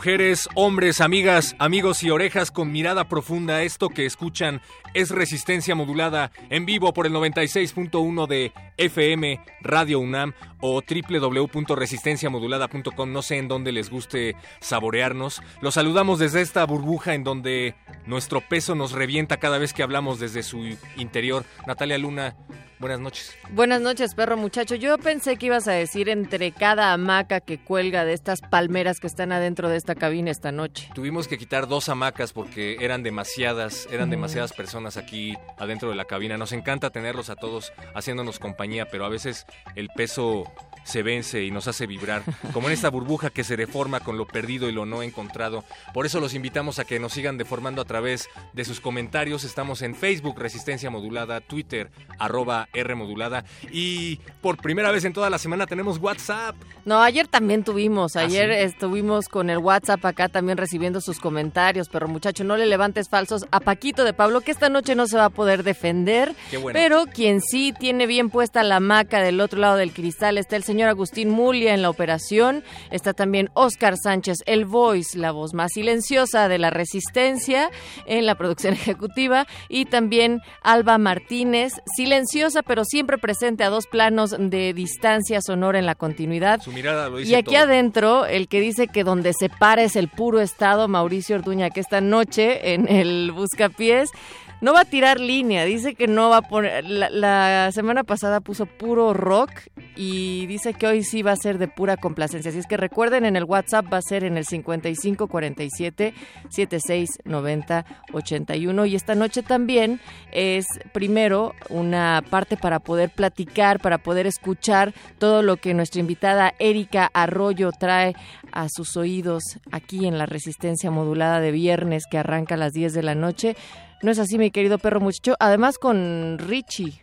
[0.00, 4.62] Mujeres, hombres, amigas, amigos y orejas con mirada profunda, esto que escuchan
[4.94, 13.12] es resistencia modulada en vivo por el 96.1 de FM Radio UNAM o www.resistenciamodulada.com.
[13.12, 15.42] No sé en dónde les guste saborearnos.
[15.60, 17.74] Los saludamos desde esta burbuja en donde
[18.06, 21.44] nuestro peso nos revienta cada vez que hablamos desde su interior.
[21.66, 22.36] Natalia Luna,
[22.80, 23.36] Buenas noches.
[23.50, 24.74] Buenas noches, perro muchacho.
[24.74, 29.06] Yo pensé que ibas a decir entre cada hamaca que cuelga de estas palmeras que
[29.06, 30.88] están adentro de esta cabina esta noche.
[30.94, 36.06] Tuvimos que quitar dos hamacas porque eran demasiadas, eran demasiadas personas aquí adentro de la
[36.06, 36.38] cabina.
[36.38, 39.44] Nos encanta tenerlos a todos haciéndonos compañía, pero a veces
[39.76, 40.44] el peso
[40.84, 44.26] se vence y nos hace vibrar, como en esta burbuja que se deforma con lo
[44.26, 45.64] perdido y lo no encontrado.
[45.94, 49.44] Por eso los invitamos a que nos sigan deformando a través de sus comentarios.
[49.44, 53.44] Estamos en Facebook, Resistencia Modulada, Twitter, arroba R modulada.
[53.70, 56.56] Y por primera vez en toda la semana tenemos WhatsApp.
[56.84, 58.16] No, ayer también tuvimos.
[58.16, 58.58] ¿Ah, Ayer sí?
[58.60, 61.88] estuvimos con el WhatsApp acá también recibiendo sus comentarios.
[61.88, 65.16] Pero muchacho, no le levantes falsos a Paquito de Pablo, que esta noche no se
[65.16, 66.34] va a poder defender.
[66.50, 66.78] Qué bueno.
[66.78, 70.64] Pero quien sí tiene bien puesta la maca del otro lado del cristal está el
[70.70, 72.62] señor Agustín Mulia en la operación.
[72.92, 77.70] Está también Oscar Sánchez, el voice, la voz más silenciosa de la resistencia
[78.06, 79.46] en la producción ejecutiva.
[79.68, 85.86] Y también Alba Martínez, silenciosa pero siempre presente a dos planos de distancia sonora en
[85.86, 86.60] la continuidad.
[86.60, 87.64] Su mirada lo dice Y aquí todo.
[87.64, 91.80] adentro, el que dice que donde se para es el puro estado, Mauricio Orduña, que
[91.80, 94.10] esta noche en el Buscapiés
[94.60, 96.84] no va a tirar línea, dice que no va a poner.
[96.84, 99.50] La, semana pasada puso puro rock
[99.96, 102.50] y dice que hoy sí va a ser de pura complacencia.
[102.50, 106.14] Así es que recuerden, en el WhatsApp va a ser en el 5547
[106.50, 108.86] 7690 81.
[108.86, 110.00] Y esta noche también
[110.32, 116.54] es primero una parte para poder platicar, para poder escuchar todo lo que nuestra invitada
[116.58, 118.14] Erika Arroyo trae
[118.52, 122.92] a sus oídos aquí en la resistencia modulada de viernes que arranca a las 10
[122.92, 123.56] de la noche.
[124.02, 125.36] No es así, mi querido perro muchacho.
[125.38, 127.00] Además con Richie.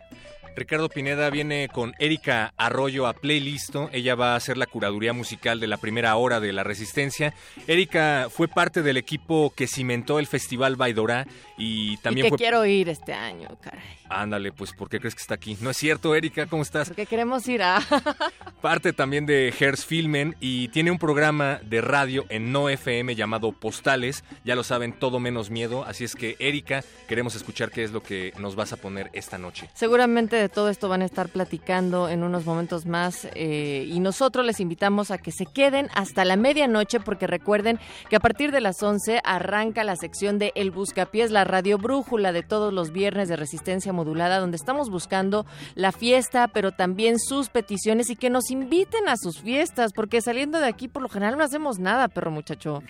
[0.58, 3.90] Ricardo Pineda viene con Erika Arroyo a Playlisto.
[3.92, 7.32] Ella va a hacer la curaduría musical de la primera hora de La Resistencia.
[7.68, 11.26] Erika fue parte del equipo que cimentó el Festival Baidorá
[11.56, 12.38] y también y que fue...
[12.38, 13.98] quiero ir este año, caray.
[14.10, 15.56] Ándale, pues, ¿por qué crees que está aquí?
[15.60, 16.88] No es cierto, Erika, ¿cómo estás?
[16.88, 17.80] Porque queremos ir a...
[18.62, 23.52] Parte también de Hertz Filmen y tiene un programa de radio en No FM llamado
[23.52, 24.24] Postales.
[24.44, 25.84] Ya lo saben, todo menos miedo.
[25.84, 29.38] Así es que, Erika, queremos escuchar qué es lo que nos vas a poner esta
[29.38, 29.68] noche.
[29.74, 34.46] Seguramente de todo esto van a estar platicando en unos momentos más eh, y nosotros
[34.46, 37.78] les invitamos a que se queden hasta la medianoche porque recuerden
[38.08, 42.32] que a partir de las 11 arranca la sección de El Buscapiés, la radio brújula
[42.32, 45.44] de todos los viernes de resistencia modulada donde estamos buscando
[45.74, 50.60] la fiesta pero también sus peticiones y que nos inviten a sus fiestas porque saliendo
[50.60, 52.82] de aquí por lo general no hacemos nada, perro muchacho.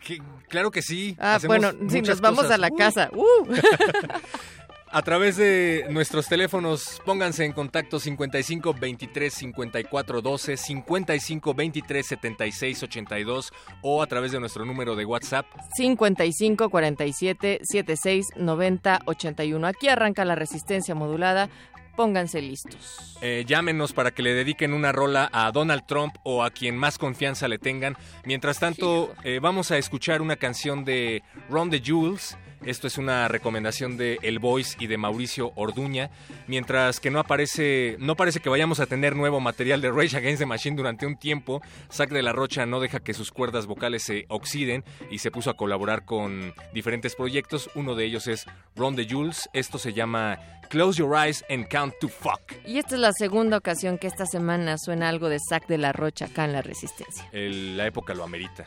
[0.49, 1.17] Claro que sí.
[1.19, 2.53] Ah, bueno, si muchas nos vamos cosas.
[2.53, 2.79] a la Uy.
[2.79, 3.11] casa.
[3.13, 3.47] ¡Uh!
[4.91, 12.83] A través de nuestros teléfonos, pónganse en contacto 55 23 54 12, 55 23 76
[12.83, 15.47] 82 o a través de nuestro número de WhatsApp
[15.77, 19.67] 55 47 76 90 81.
[19.67, 21.51] Aquí arranca la resistencia modulada.
[21.95, 23.19] Pónganse listos.
[23.21, 26.97] Eh, llámenos para que le dediquen una rola a Donald Trump o a quien más
[26.97, 27.97] confianza le tengan.
[28.25, 32.39] Mientras tanto, eh, vamos a escuchar una canción de Ron the Jules.
[32.65, 36.11] Esto es una recomendación de El Voice y de Mauricio Orduña.
[36.47, 40.41] Mientras que no aparece, no parece que vayamos a tener nuevo material de Rage Against
[40.41, 41.63] the Machine durante un tiempo.
[41.93, 45.51] Zack de la Rocha no deja que sus cuerdas vocales se oxiden y se puso
[45.51, 47.71] a colaborar con diferentes proyectos.
[47.75, 48.45] Uno de ellos es
[48.77, 49.49] Ron the Jules.
[49.53, 50.39] Esto se llama
[50.69, 52.53] Close Your Eyes and Count to Fuck.
[52.67, 55.93] Y esta es la segunda ocasión que esta semana suena algo de Zack de la
[55.93, 57.27] Rocha acá en la resistencia.
[57.33, 58.67] El- la época lo amerita.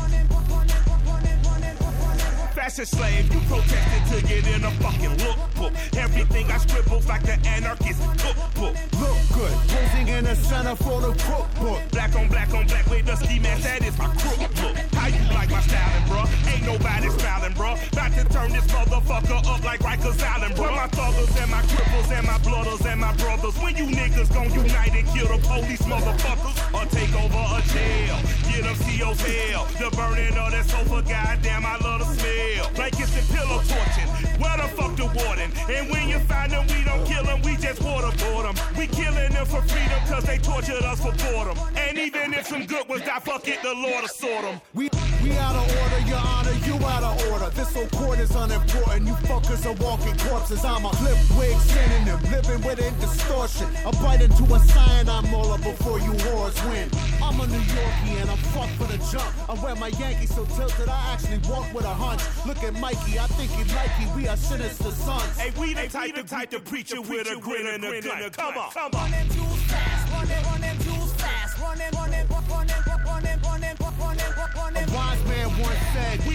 [2.61, 5.73] Fashion slave, you protested to get in a fucking lookbook.
[5.97, 8.75] Everything I scribbled like the anarchist cookbook.
[9.01, 11.81] Look good, posing in the center for the cookbook.
[11.89, 14.77] Black on black on black with ski mask, that is my crook look.
[15.07, 16.27] You like my styling, bruh?
[16.53, 17.75] Ain't nobody smiling, bruh.
[17.91, 20.75] About to turn this motherfucker up like Rikers Island, bruh.
[20.75, 23.57] My thuggers and my cripples and my blooders and my brothers.
[23.59, 28.17] When you niggas gon' unite and kill the police motherfuckers or take over a jail.
[28.51, 29.65] Get them CO's hell.
[29.79, 32.69] The burning of that sofa, goddamn, I love the smell.
[32.75, 34.09] Blankets and pillow torching.
[34.41, 35.51] Where the fuck the warden?
[35.69, 38.55] And when you find them, we don't kill them, we just waterboard them.
[38.77, 41.57] We killing them for freedom cause they tortured us for boredom.
[41.75, 44.61] And even if some good ones die, fuck it, the Lord will sort them.
[44.73, 44.89] We
[45.23, 47.49] we out of order, your honor, you out of order.
[47.51, 49.07] This whole court is unimportant.
[49.07, 50.65] You fuckers are walking corpses.
[50.65, 53.67] I'm a flip wig synonym, living within distortion.
[53.85, 56.89] I bite into a cyanide molar before you whores win.
[57.21, 59.31] I'm a New Yorkie and I'm fucked for the jump.
[59.49, 62.21] I wear my Yankees so tilted, I actually walk with a hunch.
[62.45, 65.37] Look at Mikey, I think he like he, we are sinister sons.
[65.37, 68.29] Hey, we the type, the type to preach it with a grin and a grin.
[68.31, 69.01] Come on, come on.
[69.01, 72.67] Run them jewels fast, run them, run them jewels fast, run them, run them, run
[72.67, 72.70] them,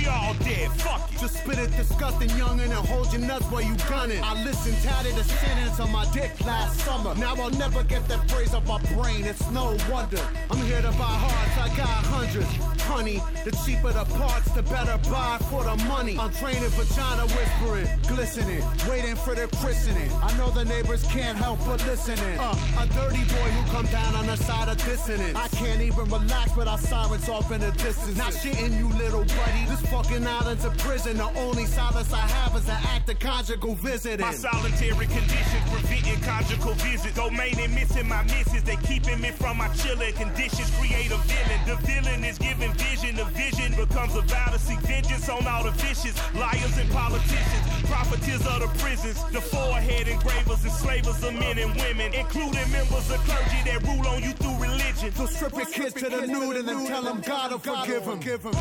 [0.09, 1.19] All dead, fuck it.
[1.21, 4.23] Just spit it disgusting youngin' and hold your nuts while you gunning.
[4.23, 7.15] I listened, tatted the sentence on my dick last summer.
[7.15, 10.21] Now I'll never get that phrase off my brain, it's no wonder.
[10.51, 12.49] I'm here to buy hearts, I got hundreds.
[12.87, 16.17] Honey, the cheaper the parts, the better buy for the money.
[16.19, 20.11] I'm training vagina whispering, glistening, waiting for the christening.
[20.23, 22.39] I know the neighbors can't help but listening.
[22.39, 25.37] Uh, a dirty boy who come down on the side of dissonance.
[25.37, 28.17] I can't even relax without sirens off in the distance.
[28.17, 29.65] Not shitting you, little buddy.
[29.69, 31.17] This fucking island's a prison.
[31.17, 34.27] The only solace I have is an act of conjugal visiting.
[34.27, 37.15] My solitary conditions preventing conjugal visits.
[37.15, 38.63] Domain and missing my misses.
[38.63, 40.71] They keeping me from my chilling conditions.
[40.79, 41.61] Create a villain.
[41.67, 43.17] The villain is giving vision.
[43.17, 47.65] The vision becomes a vow to seek vengeance on all the vicious liars and politicians.
[47.89, 49.17] Profiteers of the prisons.
[49.33, 54.07] The forehead engravers and slavers of men and women, including members of clergy that rule
[54.09, 55.13] on you through religion.
[55.15, 58.53] So strip your kids to the nude and then tell them God will forgive them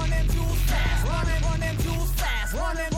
[2.66, 2.96] running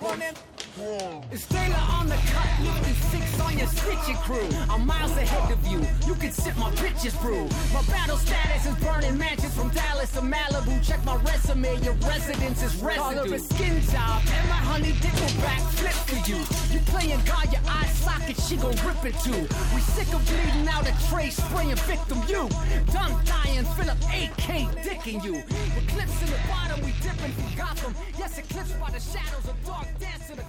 [0.00, 4.48] running it's Taylor on the cut, looking six on your stitching crew.
[4.68, 5.78] I'm miles ahead of you.
[6.04, 7.48] You can sip my bitches brew.
[7.72, 10.84] My battle status is burning mansions from Dallas to Malibu.
[10.84, 13.22] Check my resume, your residence is residue.
[13.22, 14.92] Call a skin job, and my honey
[15.42, 16.38] back flip for you.
[16.72, 19.46] You playing God, your eye socket, she gon' rip it too.
[19.74, 22.48] We sick of bleeding out a tray, spraying victim you.
[22.92, 25.36] Done dying, Philip AK dicking you.
[25.78, 27.94] Eclipse in the bottom, we dipping from Gotham.
[28.18, 30.48] Yes, eclipsed by the shadows of dark dance in the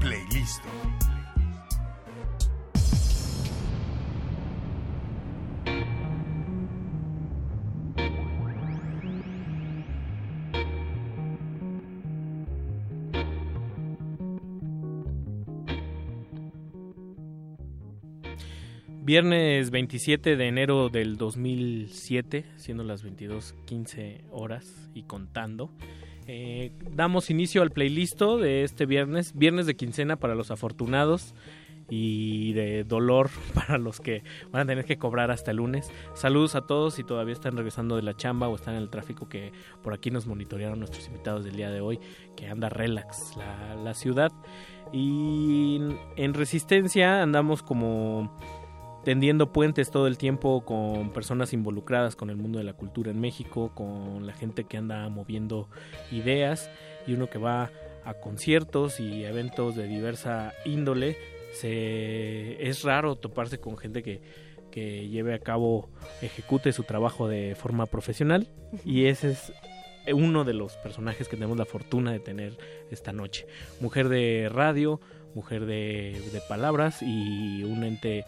[0.00, 0.68] playlisto.
[19.02, 25.72] Viernes 27 de enero del 2007, siendo las 22.15 horas y contando.
[26.32, 31.34] Eh, damos inicio al playlist de este viernes, viernes de quincena para los afortunados
[31.88, 34.22] y de dolor para los que
[34.52, 35.90] van a tener que cobrar hasta el lunes.
[36.14, 39.28] Saludos a todos si todavía están regresando de la chamba o están en el tráfico
[39.28, 39.50] que
[39.82, 41.98] por aquí nos monitorearon nuestros invitados del día de hoy,
[42.36, 44.30] que anda relax la, la ciudad.
[44.92, 45.80] Y
[46.14, 48.36] en resistencia andamos como
[49.04, 53.20] tendiendo puentes todo el tiempo con personas involucradas con el mundo de la cultura en
[53.20, 55.68] México, con la gente que anda moviendo
[56.10, 56.70] ideas
[57.06, 57.70] y uno que va
[58.04, 61.16] a conciertos y eventos de diversa índole.
[61.52, 64.22] Se, es raro toparse con gente que,
[64.70, 65.90] que lleve a cabo,
[66.22, 68.48] ejecute su trabajo de forma profesional
[68.84, 69.52] y ese es
[70.12, 72.56] uno de los personajes que tenemos la fortuna de tener
[72.90, 73.46] esta noche.
[73.80, 75.00] Mujer de radio,
[75.34, 78.24] mujer de, de palabras y un ente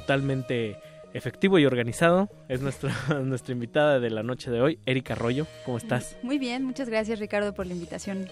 [0.00, 0.76] totalmente
[1.14, 2.28] efectivo y organizado.
[2.48, 2.92] Es nuestra,
[3.24, 5.46] nuestra invitada de la noche de hoy, Erika Arroyo.
[5.64, 6.16] ¿Cómo estás?
[6.22, 8.28] Muy bien, muchas gracias Ricardo por la invitación.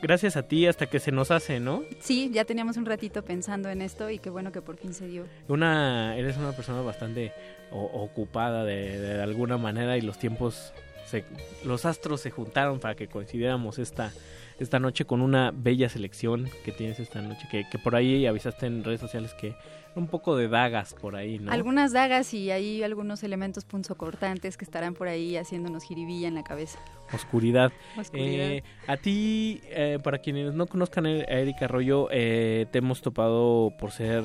[0.00, 1.82] Gracias a ti hasta que se nos hace, ¿no?
[2.00, 5.08] Sí, ya teníamos un ratito pensando en esto y qué bueno que por fin se
[5.08, 5.24] dio.
[5.48, 7.32] Una, eres una persona bastante
[7.72, 10.72] o- ocupada de, de alguna manera y los tiempos,
[11.04, 11.24] se,
[11.64, 14.12] los astros se juntaron para que coincidiéramos esta,
[14.60, 18.66] esta noche con una bella selección que tienes esta noche, que, que por ahí avisaste
[18.66, 19.56] en redes sociales que
[19.96, 21.50] un poco de dagas por ahí, ¿no?
[21.50, 26.44] Algunas dagas y hay algunos elementos punzocortantes que estarán por ahí haciéndonos jiribilla en la
[26.44, 26.78] cabeza.
[27.12, 27.72] Oscuridad.
[27.98, 28.46] Oscuridad.
[28.50, 33.72] Eh, a ti, eh, para quienes no conozcan a Erika Arroyo, eh, te hemos topado
[33.78, 34.22] por ser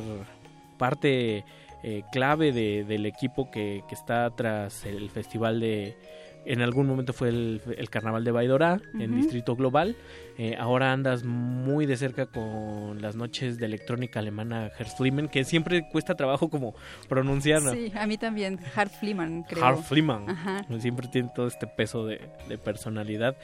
[0.78, 1.44] parte
[1.84, 5.98] eh, clave de- del equipo que, que está tras el festival de...
[6.46, 9.16] En algún momento fue el, el Carnaval de Baidora en.
[9.16, 9.96] Distrito Global.
[10.38, 15.88] Eh, ahora andas muy de cerca con las noches de electrónica alemana Herzflimmen, que siempre
[15.92, 16.74] cuesta trabajo como
[17.08, 17.62] pronunciar.
[17.62, 17.72] ¿no?
[17.72, 18.60] Sí, a mí también.
[18.76, 19.64] Hart Fliman, creo.
[19.64, 20.30] Hart Fliman.
[20.30, 20.66] Ajá.
[20.80, 22.20] Siempre tiene todo este peso de,
[22.50, 23.36] de personalidad.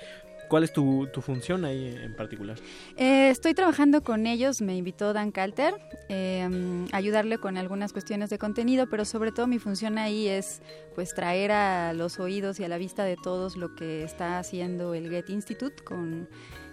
[0.49, 2.57] ¿Cuál es tu, función ahí en particular?
[2.97, 5.75] Eh, estoy trabajando con ellos, me invitó Dan Calter,
[6.09, 10.61] a ayudarle con algunas cuestiones de contenido, pero sobre todo mi función ahí es
[10.95, 14.95] pues traer a los oídos y a la vista de todos lo que está haciendo
[14.95, 16.27] el Get Institute con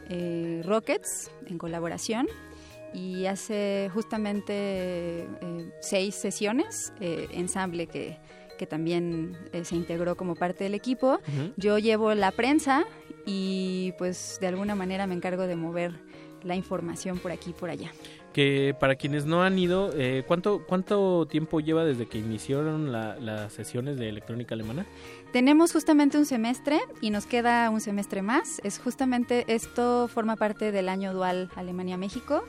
[0.09, 2.27] eh, Rockets en colaboración
[2.95, 8.19] y hace justamente eh, seis sesiones, ensamble que,
[8.57, 11.21] que también eh, se integró como parte del equipo.
[11.57, 12.85] Yo llevo la prensa
[13.25, 15.93] y pues de alguna manera me encargo de mover
[16.43, 17.91] la información por aquí y por allá.
[18.33, 23.17] Que para quienes no han ido, eh, ¿cuánto, ¿cuánto tiempo lleva desde que iniciaron la-
[23.19, 24.85] las sesiones de electrónica alemana?
[25.33, 28.61] Tenemos justamente un semestre y nos queda un semestre más.
[28.63, 32.45] Es justamente esto forma parte del año dual Alemania-México.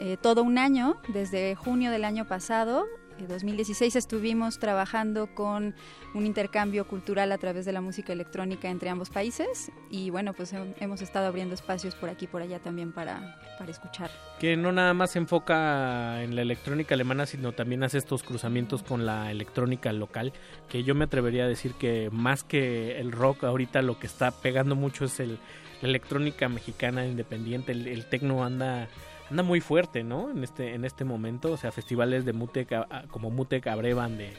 [0.00, 2.84] Eh, todo un año, desde junio del año pasado,
[3.26, 5.74] 2016, estuvimos trabajando con
[6.14, 10.54] un intercambio cultural a través de la música electrónica entre ambos países y bueno, pues
[10.54, 14.10] hem- hemos estado abriendo espacios por aquí y por allá también para, para escuchar.
[14.38, 18.82] Que no nada más se enfoca en la electrónica alemana, sino también hace estos cruzamientos
[18.82, 20.32] con la electrónica local,
[20.68, 24.30] que yo me atrevería a decir que más que el rock ahorita lo que está
[24.30, 25.38] pegando mucho es el,
[25.82, 28.88] la electrónica mexicana independiente, el, el tecno anda
[29.30, 30.30] anda muy fuerte, ¿no?
[30.30, 34.32] En este en este momento, o sea, festivales de Mutec como Mutec abrevan de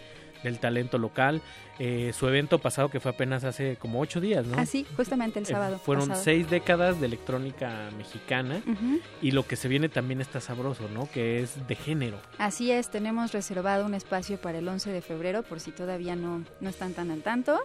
[0.43, 1.41] del talento local.
[1.81, 4.58] Eh, su evento pasado que fue apenas hace como ocho días, ¿no?
[4.60, 5.79] Así, justamente el Eh, sábado.
[5.79, 6.24] fueron pasado.
[6.25, 8.62] seis décadas de electrónica mexicana
[9.22, 11.10] y lo que se viene también está sabroso, ¿no?
[11.10, 12.19] Que es de género.
[12.38, 16.43] Así es, tenemos reservado un espacio para el 11 de febrero, por si todavía no,
[16.60, 17.58] no están tan al tanto.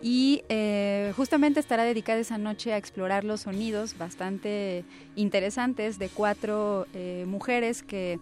[0.00, 6.86] Y eh, justamente estará dedicada esa noche a explorar los sonidos bastante interesantes de cuatro
[6.94, 8.18] eh, mujeres que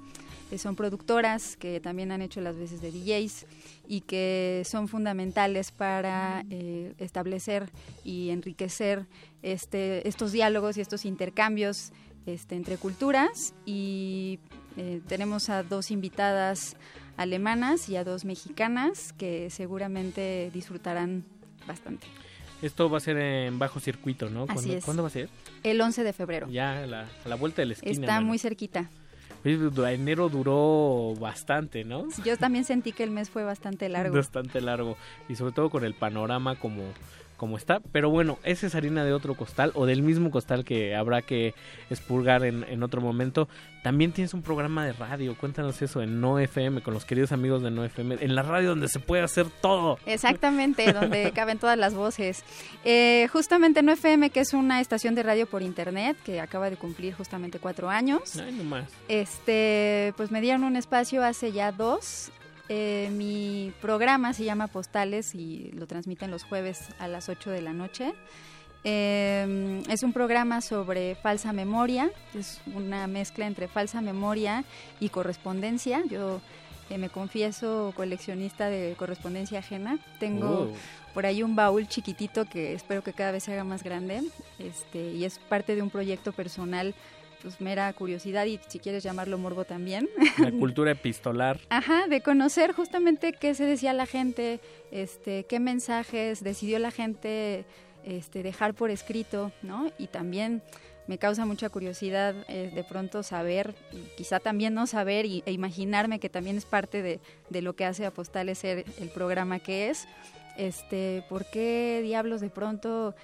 [0.51, 3.47] eh, son productoras, que también han hecho las veces de DJs
[3.89, 7.71] y que son fundamentales para eh, establecer
[8.05, 9.07] y enriquecer
[9.43, 11.93] este, estos diálogos y estos intercambios
[12.27, 14.39] este, entre culturas y
[14.77, 16.77] eh, tenemos a dos invitadas
[17.17, 21.25] alemanas y a dos mexicanas que seguramente disfrutarán
[21.67, 22.07] bastante.
[22.63, 24.45] Esto va a ser en bajo circuito, ¿no?
[24.45, 24.85] Así ¿Cuándo, es.
[24.85, 25.29] ¿cuándo va a ser?
[25.63, 26.49] El 11 de febrero.
[26.49, 27.93] Ya a la, a la vuelta de la esquina.
[27.93, 28.27] Está mano.
[28.29, 28.91] muy cerquita.
[29.45, 32.07] Enero duró bastante, ¿no?
[32.25, 34.15] Yo también sentí que el mes fue bastante largo.
[34.15, 34.97] Bastante largo.
[35.29, 36.83] Y sobre todo con el panorama como,
[37.37, 37.81] como está.
[37.93, 41.55] Pero bueno, esa es harina de otro costal o del mismo costal que habrá que
[41.91, 43.49] expurgar en, en otro momento.
[43.83, 45.37] También tienes un programa de radio.
[45.37, 48.19] Cuéntanos eso en No FM, con los queridos amigos de No FM.
[48.21, 49.99] En la radio donde se puede hacer todo.
[50.07, 52.43] Exactamente, donde caben todas las voces.
[52.85, 56.77] Eh, justamente No FM, que es una estación de radio por internet que acaba de
[56.77, 58.37] cumplir justamente cuatro años.
[58.37, 58.91] Ay, nomás.
[59.09, 62.33] Este, pues me dieron un espacio hace ya dos.
[62.69, 67.63] Eh, mi programa se llama Postales y lo transmiten los jueves a las 8 de
[67.63, 68.13] la noche.
[68.85, 74.65] Eh, es un programa sobre falsa memoria, es una mezcla entre falsa memoria
[75.01, 76.05] y correspondencia.
[76.09, 76.41] Yo
[76.89, 79.99] eh, me confieso coleccionista de correspondencia ajena.
[80.21, 80.73] Tengo Oh.
[81.15, 84.23] por ahí un baúl chiquitito que espero que cada vez se haga más grande.
[84.61, 86.95] Este, y es parte de un proyecto personal,
[87.47, 90.09] pues mera curiosidad y si quieres llamarlo morbo también.
[90.39, 91.61] La cultura epistolar.
[91.69, 94.59] Ajá, de conocer justamente qué se decía la gente,
[94.91, 97.65] este, qué mensajes decidió la gente
[98.05, 99.93] este, dejar por escrito, ¿no?
[99.97, 100.61] Y también
[101.07, 105.53] me causa mucha curiosidad eh, de pronto saber, y quizá también no saber y, e
[105.53, 109.61] imaginarme que también es parte de, de lo que hace a Postales ser el programa
[109.61, 110.09] que es,
[110.57, 113.15] este, ¿por qué diablos de pronto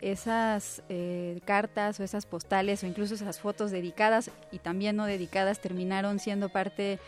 [0.00, 5.60] esas eh, cartas o esas postales o incluso esas fotos dedicadas y también no dedicadas
[5.60, 6.98] terminaron siendo parte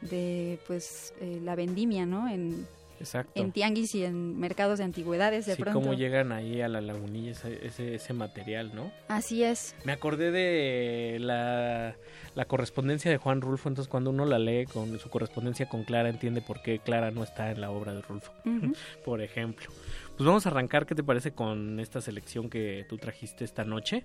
[0.00, 2.28] de pues eh, la vendimia, ¿no?
[2.28, 2.66] En,
[3.00, 3.32] Exacto.
[3.34, 5.80] en tianguis y en mercados de antigüedades de sí, pronto.
[5.80, 8.90] cómo llegan ahí a la lagunilla ese, ese, ese material, ¿no?
[9.08, 9.74] Así es.
[9.84, 11.94] Me acordé de la,
[12.34, 16.08] la correspondencia de Juan Rulfo, entonces cuando uno la lee con su correspondencia con Clara,
[16.08, 18.32] entiende por qué Clara no está en la obra de Rulfo,
[19.04, 19.68] por ejemplo.
[20.16, 24.04] Pues vamos a arrancar, ¿qué te parece con esta selección que tú trajiste esta noche?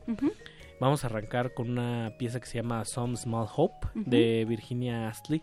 [0.78, 5.42] Vamos a arrancar con una pieza que se llama Some Small Hope de Virginia Astley.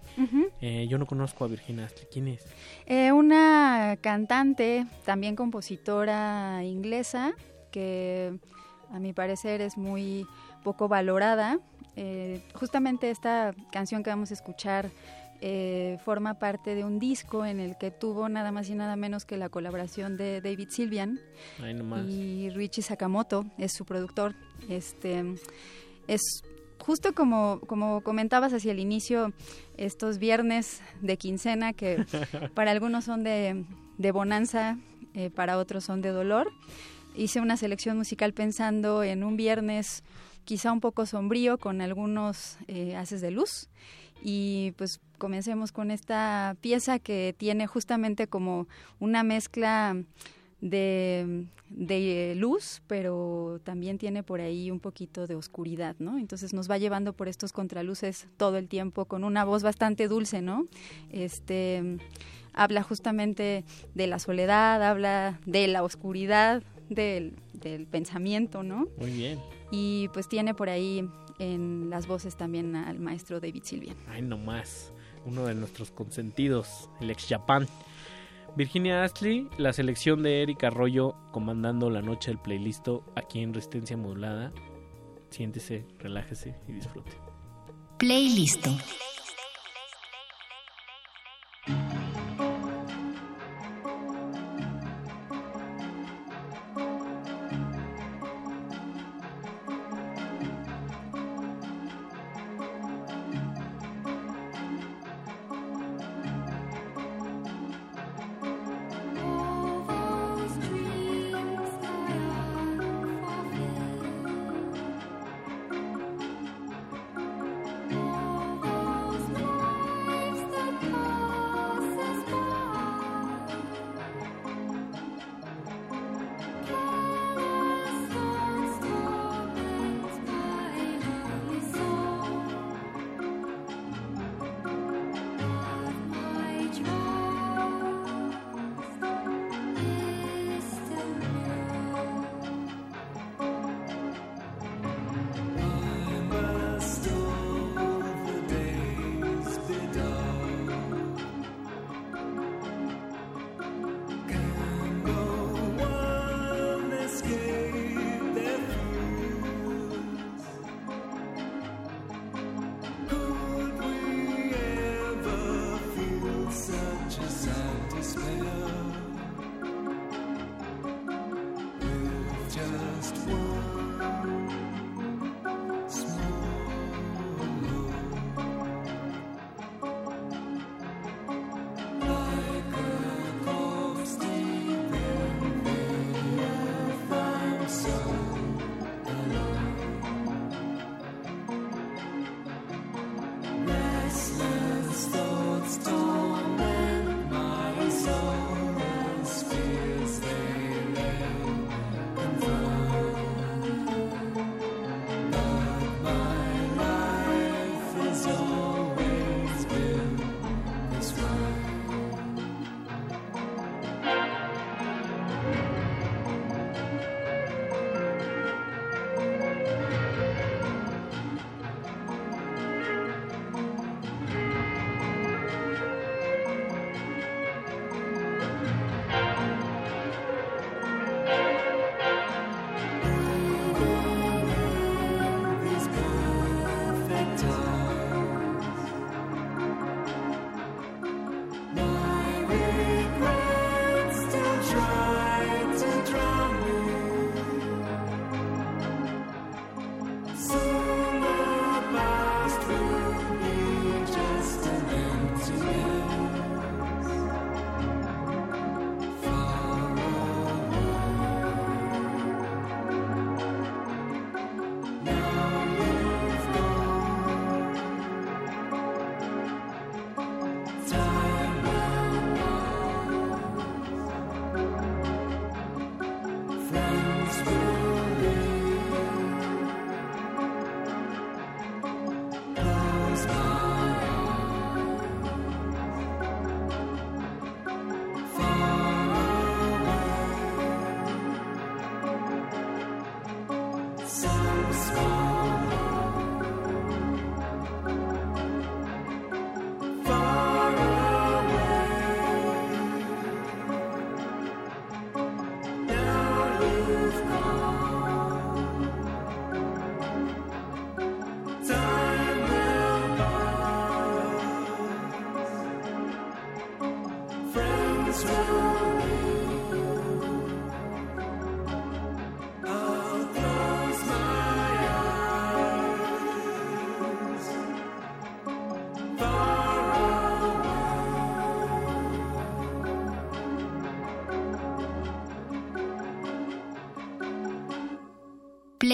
[0.61, 2.07] Eh, yo no conozco a Virginia Astley.
[2.13, 2.45] ¿Quién es?
[2.85, 7.33] Eh, una cantante, también compositora inglesa,
[7.71, 8.39] que
[8.93, 10.27] a mi parecer es muy
[10.65, 11.61] poco valorada.
[11.97, 14.91] Eh, justamente esta canción que vamos a escuchar
[15.41, 19.25] eh, forma parte de un disco en el que tuvo nada más y nada menos
[19.25, 20.69] que la colaboración de David
[21.75, 22.09] nomás.
[22.09, 24.35] y Richie Sakamoto es su productor.
[24.69, 25.25] Este
[26.07, 26.21] es
[26.79, 29.33] justo como, como comentabas hacia el inicio,
[29.77, 32.05] estos viernes de quincena que
[32.55, 33.65] para algunos son de,
[33.99, 34.79] de bonanza,
[35.15, 36.51] eh, para otros son de dolor.
[37.15, 40.03] Hice una selección musical pensando en un viernes
[40.45, 43.69] quizá un poco sombrío con algunos eh, haces de luz.
[44.23, 48.67] Y pues comencemos con esta pieza que tiene justamente como
[48.99, 49.97] una mezcla
[50.61, 56.19] de, de luz, pero también tiene por ahí un poquito de oscuridad, ¿no?
[56.19, 60.41] Entonces nos va llevando por estos contraluces todo el tiempo con una voz bastante dulce,
[60.43, 60.67] ¿no?
[61.11, 61.99] Este
[62.55, 68.89] habla justamente de la soledad, habla de la oscuridad del, del pensamiento, ¿no?
[68.99, 69.39] Muy bien.
[69.71, 73.97] Y pues tiene por ahí en las voces también al maestro David Sylvian.
[74.09, 74.93] Ay, nomás.
[75.25, 77.67] Uno de nuestros consentidos, el ex Japan.
[78.57, 83.97] Virginia Astley, la selección de Erika Arroyo comandando la noche del playlist aquí en Resistencia
[83.97, 84.53] Modulada.
[85.31, 87.13] Siéntese, relájese y disfrute.
[87.99, 88.67] Playlist.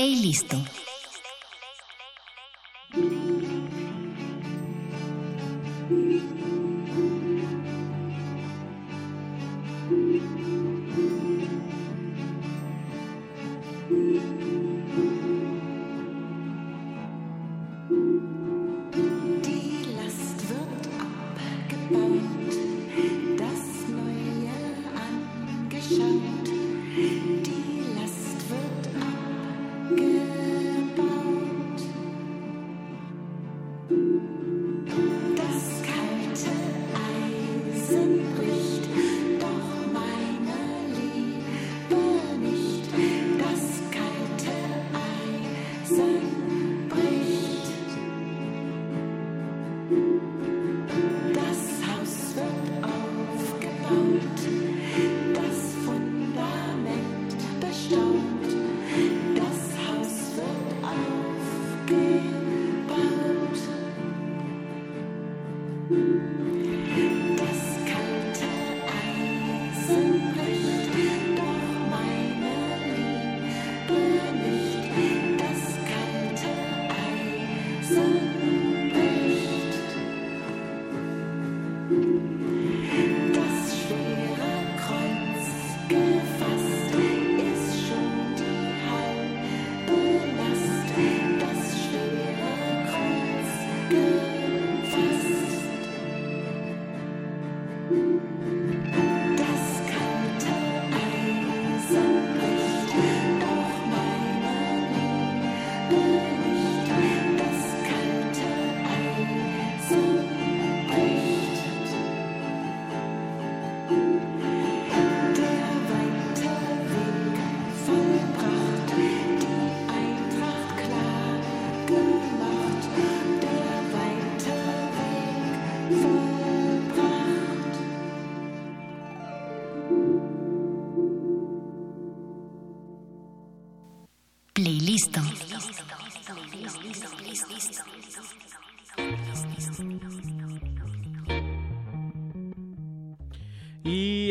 [0.04, 0.58] Playlisto.
[5.88, 6.33] Die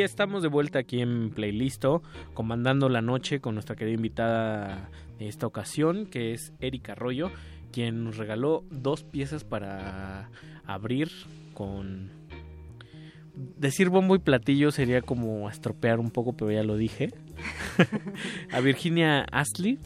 [0.03, 5.47] estamos de vuelta aquí en Playlisto, comandando la noche con nuestra querida invitada de esta
[5.47, 7.31] ocasión, que es Erika Arroyo,
[7.71, 10.29] quien nos regaló dos piezas para
[10.65, 11.09] abrir
[11.53, 12.11] con...
[13.35, 17.09] Decir bombo y platillo sería como estropear un poco, pero ya lo dije.
[18.51, 19.79] a Virginia Astley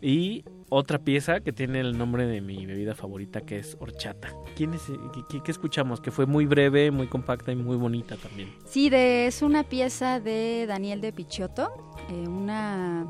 [0.00, 4.32] y otra pieza que tiene el nombre de mi bebida favorita que es horchata.
[4.56, 4.82] ¿Quién es,
[5.28, 6.00] qué- escuchamos?
[6.00, 8.54] Que fue muy breve, muy compacta y muy bonita también.
[8.64, 11.70] Sí, de, es una pieza de Daniel de Picciotto,
[12.08, 13.06] eh, una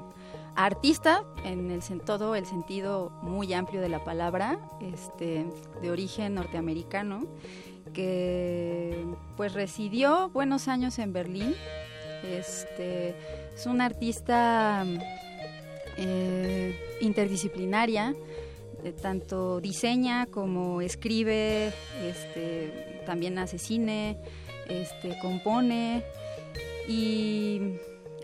[0.56, 5.46] artista en el todo el sentido muy amplio de la palabra, este,
[5.80, 7.26] de origen norteamericano,
[7.92, 9.04] que
[9.36, 11.54] pues residió buenos años en Berlín.
[12.24, 13.14] Este,
[13.54, 14.84] es una artista
[16.00, 18.14] eh, interdisciplinaria,
[18.82, 24.16] eh, tanto diseña como escribe, este, también hace cine,
[24.68, 26.02] este, compone.
[26.88, 27.60] Y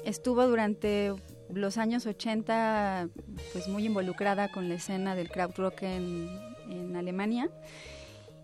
[0.05, 1.13] estuvo durante
[1.53, 3.09] los años 80
[3.53, 6.29] pues muy involucrada con la escena del krautrock en,
[6.71, 7.51] en Alemania.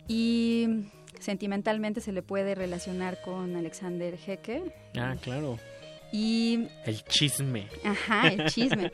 [0.09, 0.68] Y
[1.21, 4.62] sentimentalmente se le puede relacionar con Alexander Hecke
[4.97, 5.59] Ah, claro.
[6.12, 7.68] Y El chisme.
[7.85, 8.90] Ajá, el chisme.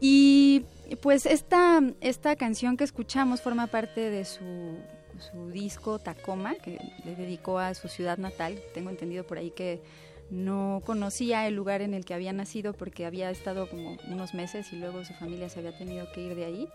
[0.00, 0.64] Y
[1.02, 4.78] pues esta, esta canción que escuchamos forma parte de su,
[5.18, 8.58] su disco Tacoma, que le dedicó a su ciudad natal.
[8.72, 9.82] Tengo entendido por ahí que
[10.30, 14.72] no conocía el lugar en el que había nacido porque había estado como unos meses
[14.72, 16.68] y luego su familia se había tenido que ir de ahí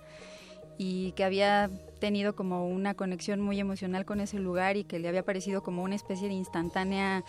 [0.78, 5.08] y que había tenido como una conexión muy emocional con ese lugar y que le
[5.08, 7.24] había parecido como una especie de instantánea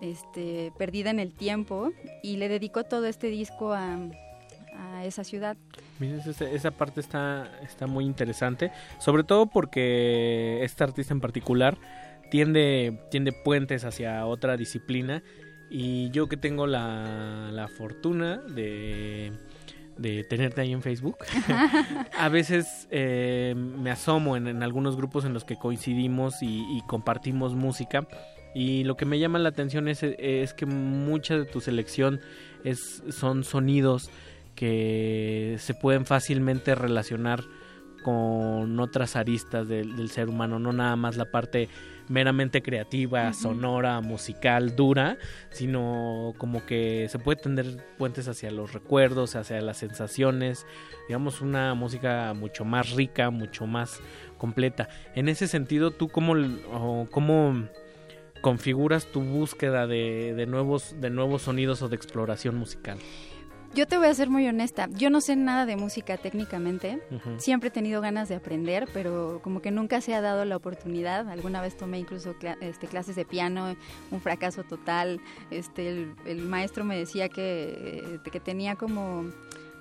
[0.00, 3.98] este, perdida en el tiempo y le dedicó todo este disco a,
[5.04, 5.56] esa ciudad.
[6.00, 11.76] Esa, parte está, está muy interesante, sobre todo porque este artista en particular
[12.30, 15.22] tiende, tiende puentes hacia otra disciplina
[15.70, 19.32] y yo que tengo la, la fortuna de,
[19.98, 21.18] de tenerte ahí en Facebook,
[22.18, 27.54] a veces eh, me asomo en, en algunos grupos en los que coincidimos y compartimos
[27.54, 28.06] música
[28.54, 32.20] Y lo que me llama la atención es, es que mucha de tu selección
[32.62, 34.10] es, son sonidos
[34.54, 37.42] que se pueden fácilmente relacionar
[38.04, 41.68] con otras aristas del, del ser humano, no nada más la parte
[42.08, 45.16] meramente creativa, sonora, musical, dura,
[45.50, 50.66] sino como que se puede tender puentes hacia los recuerdos, hacia las sensaciones,
[51.08, 54.00] digamos una música mucho más rica, mucho más
[54.36, 54.88] completa.
[55.14, 56.34] En ese sentido, ¿tú cómo,
[56.72, 57.66] o cómo
[58.44, 62.98] configuras tu búsqueda de, de nuevos, de nuevos sonidos o de exploración musical?
[63.74, 67.00] Yo te voy a ser muy honesta, yo no sé nada de música técnicamente,
[67.38, 71.26] siempre he tenido ganas de aprender, pero como que nunca se ha dado la oportunidad.
[71.30, 73.74] Alguna vez tomé incluso este, clases de piano,
[74.10, 75.20] un fracaso total.
[75.50, 79.24] Este, el, el maestro me decía que, eh, que tenía como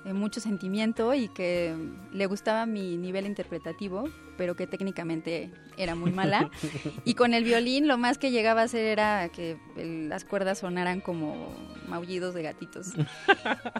[0.05, 1.75] eh, mucho sentimiento y que
[2.11, 6.49] le gustaba mi nivel interpretativo, pero que técnicamente era muy mala.
[7.05, 10.59] Y con el violín lo más que llegaba a hacer era que el- las cuerdas
[10.59, 11.53] sonaran como
[11.87, 12.93] maullidos de gatitos.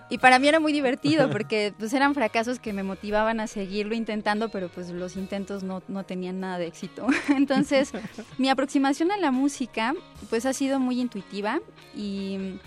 [0.09, 3.95] Y para mí era muy divertido porque pues eran fracasos que me motivaban a seguirlo
[3.95, 7.07] intentando, pero pues los intentos no, no tenían nada de éxito.
[7.29, 7.91] Entonces,
[8.37, 9.93] mi aproximación a la música
[10.29, 11.59] pues ha sido muy intuitiva
[11.95, 12.59] y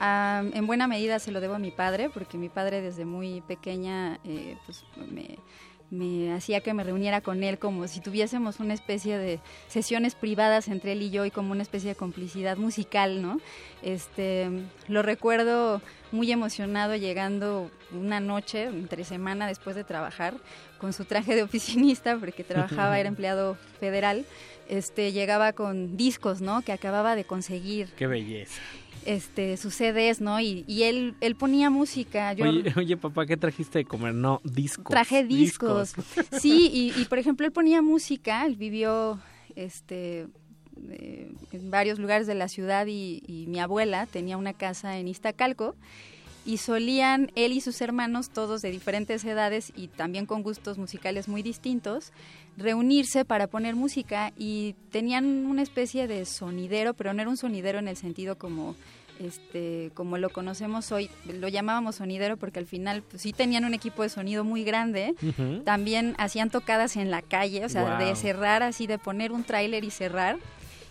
[0.00, 3.42] ah, en buena medida se lo debo a mi padre, porque mi padre desde muy
[3.42, 5.38] pequeña eh, pues me
[5.90, 10.68] me hacía que me reuniera con él como si tuviésemos una especie de sesiones privadas
[10.68, 13.40] entre él y yo y como una especie de complicidad musical, ¿no?
[13.82, 14.48] Este,
[14.86, 15.82] lo recuerdo
[16.12, 20.34] muy emocionado llegando una noche, entre semana después de trabajar,
[20.78, 24.24] con su traje de oficinista, porque trabajaba, era empleado federal,
[24.68, 26.62] este, llegaba con discos, ¿no?
[26.62, 28.60] Que acababa de conseguir Qué belleza.
[29.06, 30.40] Este sus CDs, ¿no?
[30.40, 32.32] Y, y él, él ponía música.
[32.32, 34.14] Yo Oye, oye, papá, ¿qué trajiste de comer?
[34.14, 34.90] No, discos.
[34.90, 35.94] traje discos.
[36.40, 39.20] Sí, y, y, por ejemplo, él ponía música, él vivió
[39.56, 40.26] este
[40.88, 45.08] eh, en varios lugares de la ciudad y, y mi abuela tenía una casa en
[45.08, 45.74] Iztacalco
[46.44, 51.28] y solían él y sus hermanos, todos de diferentes edades y también con gustos musicales
[51.28, 52.12] muy distintos,
[52.60, 57.78] reunirse para poner música y tenían una especie de sonidero, pero no era un sonidero
[57.78, 58.76] en el sentido como
[59.18, 63.74] este como lo conocemos hoy, lo llamábamos sonidero porque al final pues, sí tenían un
[63.74, 65.14] equipo de sonido muy grande,
[65.64, 69.84] también hacían tocadas en la calle, o sea, de cerrar así, de poner un tráiler
[69.84, 70.38] y cerrar.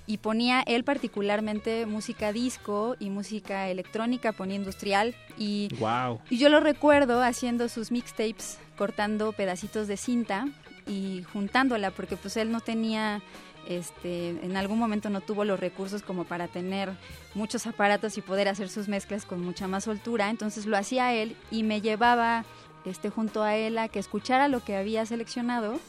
[0.06, 5.14] Y ponía él particularmente música disco y música electrónica, ponía industrial.
[5.38, 6.20] Y, Wow.
[6.32, 10.48] y yo lo recuerdo haciendo sus mixtapes, cortando pedacitos de cinta
[10.88, 13.22] y juntándola, porque pues él no tenía,
[13.68, 16.92] este, en algún momento no tuvo los recursos como para tener
[17.36, 20.30] muchos aparatos y poder hacer sus mezclas con mucha más soltura.
[20.30, 22.46] Entonces lo hacía él y me llevaba
[22.86, 25.80] este, junto a él a que escuchara lo que había seleccionado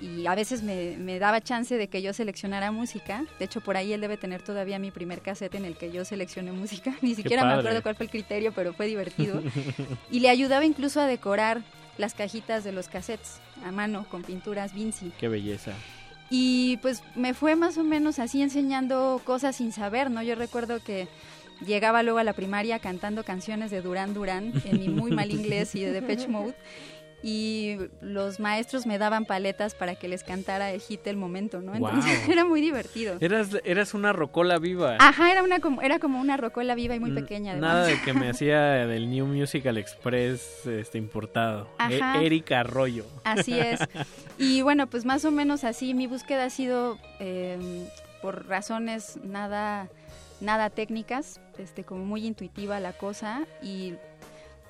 [0.00, 3.24] y a veces me, me daba chance de que yo seleccionara música.
[3.38, 6.04] De hecho, por ahí él debe tener todavía mi primer cassette en el que yo
[6.04, 6.94] seleccioné música.
[7.02, 9.42] Ni siquiera me acuerdo cuál fue el criterio, pero fue divertido.
[10.10, 11.62] y le ayudaba incluso a decorar
[11.98, 15.12] las cajitas de los cassettes a mano con pinturas Vinci.
[15.18, 15.72] Qué belleza.
[16.30, 20.22] Y pues me fue más o menos así enseñando cosas sin saber, ¿no?
[20.22, 21.06] Yo recuerdo que
[21.64, 25.74] llegaba luego a la primaria cantando canciones de Duran Duran en mi muy mal inglés
[25.74, 26.54] y de Depeche Mode.
[27.26, 31.74] Y los maestros me daban paletas para que les cantara el hit del momento, ¿no?
[31.74, 33.16] Entonces era muy divertido.
[33.18, 34.98] Eras, eras una rocola viva.
[35.00, 37.70] Ajá, era una como, era como una rocola viva y muy pequeña además.
[37.72, 41.66] Nada de que me hacía del New Musical Express este importado.
[41.88, 42.20] E- Ajá.
[42.20, 43.06] Erika Arroyo.
[43.24, 43.80] Así es.
[44.36, 47.88] Y bueno, pues más o menos así mi búsqueda ha sido eh,
[48.20, 49.88] por razones nada,
[50.40, 53.94] nada técnicas, este, como muy intuitiva la cosa y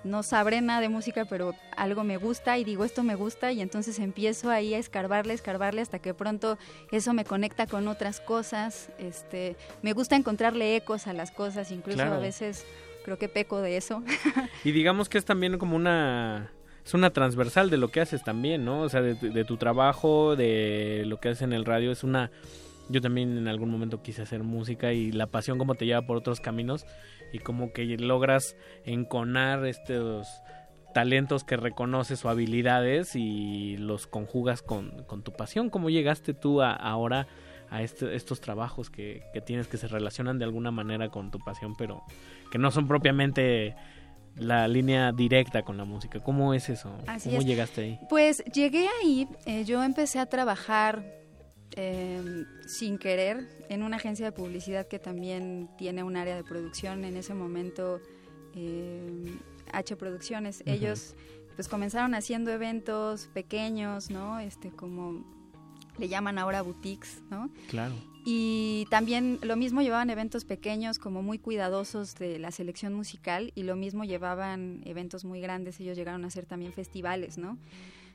[0.04, 3.60] no sabré nada de música, pero algo me gusta y digo esto me gusta y
[3.60, 6.58] entonces empiezo ahí a escarbarle, escarbarle hasta que pronto
[6.92, 8.90] eso me conecta con otras cosas.
[8.98, 12.14] Este, me gusta encontrarle ecos a las cosas, incluso Claro.
[12.14, 12.64] a veces
[13.04, 14.02] creo que peco de eso.
[14.64, 16.50] Y digamos que es también como una...
[16.86, 18.82] Es una transversal de lo que haces también, ¿no?
[18.82, 22.04] O sea, de, tu- de tu trabajo, de lo que haces en el radio, es
[22.04, 22.30] una...
[22.90, 26.18] Yo también en algún momento quise hacer música y la pasión como te lleva por
[26.18, 26.84] otros caminos
[27.32, 30.28] y como que logras enconar estos
[30.94, 35.68] talentos que reconoces o habilidades y los conjugas con, con tu pasión.
[35.70, 37.26] ¿Cómo llegaste tú a, ahora
[37.70, 41.38] a este- estos trabajos que, que tienes que se relacionan de alguna manera con tu
[41.40, 42.02] pasión, pero
[42.52, 43.74] que no son propiamente
[44.36, 46.20] la línea directa con la música?
[46.20, 46.96] ¿Cómo es eso?
[47.08, 47.46] Así ¿Cómo es.
[47.46, 47.98] llegaste ahí?
[48.08, 51.04] Pues llegué ahí, eh, yo empecé a trabajar
[51.76, 57.04] eh, sin querer en una agencia de publicidad que también tiene un área de producción
[57.04, 58.00] en ese momento,
[58.54, 59.34] eh,
[59.72, 60.62] H Producciones.
[60.66, 61.16] Ellos
[61.56, 64.38] pues comenzaron haciendo eventos pequeños, ¿no?
[64.38, 65.24] Este como
[65.98, 67.50] le llaman ahora boutiques, ¿no?
[67.68, 67.94] Claro.
[68.24, 73.64] Y también lo mismo llevaban eventos pequeños como muy cuidadosos de la selección musical y
[73.64, 75.78] lo mismo llevaban eventos muy grandes.
[75.80, 77.58] Ellos llegaron a hacer también festivales, ¿no?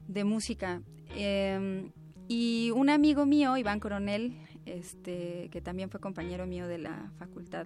[0.07, 0.81] De música.
[1.15, 1.91] Eh,
[2.29, 4.37] y un amigo mío, Iván Coronel,
[4.67, 7.65] este, que también fue compañero mío de la Facultad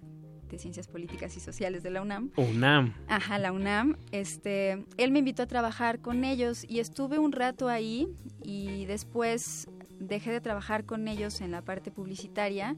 [0.50, 2.94] de Ciencias Políticas y Sociales de la UNAM, UNAM.
[3.10, 3.98] Ajá, la UNAM.
[4.12, 8.08] Este, él me invitó a trabajar con ellos y estuve un rato ahí
[8.42, 9.68] y después
[10.00, 12.78] dejé de trabajar con ellos en la parte publicitaria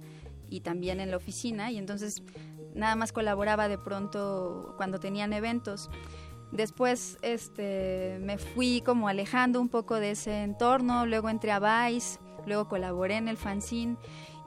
[0.49, 2.23] y también en la oficina y entonces
[2.73, 5.91] nada más colaboraba de pronto cuando tenían eventos.
[6.51, 12.19] Después este, me fui como alejando un poco de ese entorno, luego entré a Vice,
[12.45, 13.97] luego colaboré en el fanzine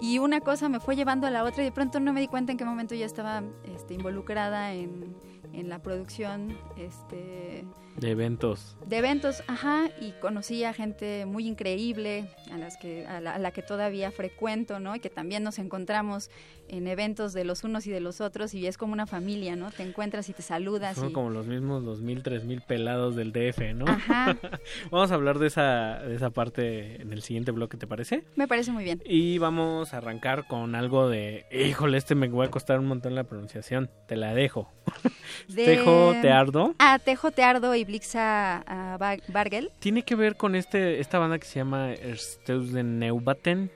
[0.00, 2.28] y una cosa me fue llevando a la otra y de pronto no me di
[2.28, 5.16] cuenta en qué momento ya estaba este, involucrada en,
[5.52, 7.64] en la producción este,
[7.96, 8.76] De eventos.
[8.86, 13.38] de eventos, ajá, y conocí a gente muy increíble, a, las que, a, la, a
[13.38, 14.94] la que todavía frecuento, ¿no?
[14.94, 16.30] Y que también nos encontramos
[16.68, 19.70] en eventos de los unos y de los otros y es como una familia, ¿no?
[19.70, 20.96] Te encuentras y te saludas.
[20.96, 21.12] Son y...
[21.12, 23.86] como los mismos dos mil, tres mil pelados del DF, ¿no?
[23.86, 24.36] Ajá.
[24.90, 28.24] vamos a hablar de esa, de esa parte en el siguiente bloque, ¿te parece?
[28.36, 29.02] Me parece muy bien.
[29.04, 33.14] Y vamos a arrancar con algo de, híjole, este me va a costar un montón
[33.14, 34.70] la pronunciación, te la dejo.
[35.48, 36.74] De- Tejo Teardo.
[36.78, 38.64] Ah, Tejo Teardo y Blixa
[38.98, 39.70] Ba- Bargel.
[39.78, 43.70] Tiene que ver con este esta banda que se llama Ersteusen Neubaten.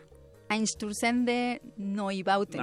[0.53, 2.61] Einstürzende Neubauten.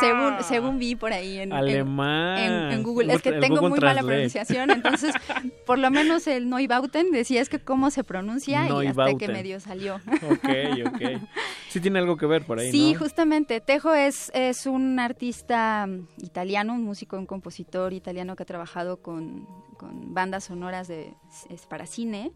[0.00, 2.38] Según, según vi por ahí en, en- Alemán.
[2.38, 3.12] en, en Google.
[3.12, 5.14] Es que El tengo Google muy mala pronunciación, entonces
[5.66, 9.60] por lo menos el Neubauten decía es que cómo se pronuncia y hasta que medio
[9.60, 9.96] salió.
[9.96, 10.48] Ok,
[10.86, 11.02] ok.
[11.68, 13.00] Sí tiene algo que ver por ahí, Sí, ¿no?
[13.00, 13.60] justamente.
[13.60, 18.98] Tejo es, es un artista mm, italiano, un músico, un compositor italiano que ha trabajado
[19.02, 19.44] con,
[19.76, 21.12] con bandas sonoras de,
[21.50, 22.30] es para cine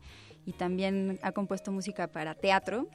[0.45, 2.89] y también ha compuesto música para teatro.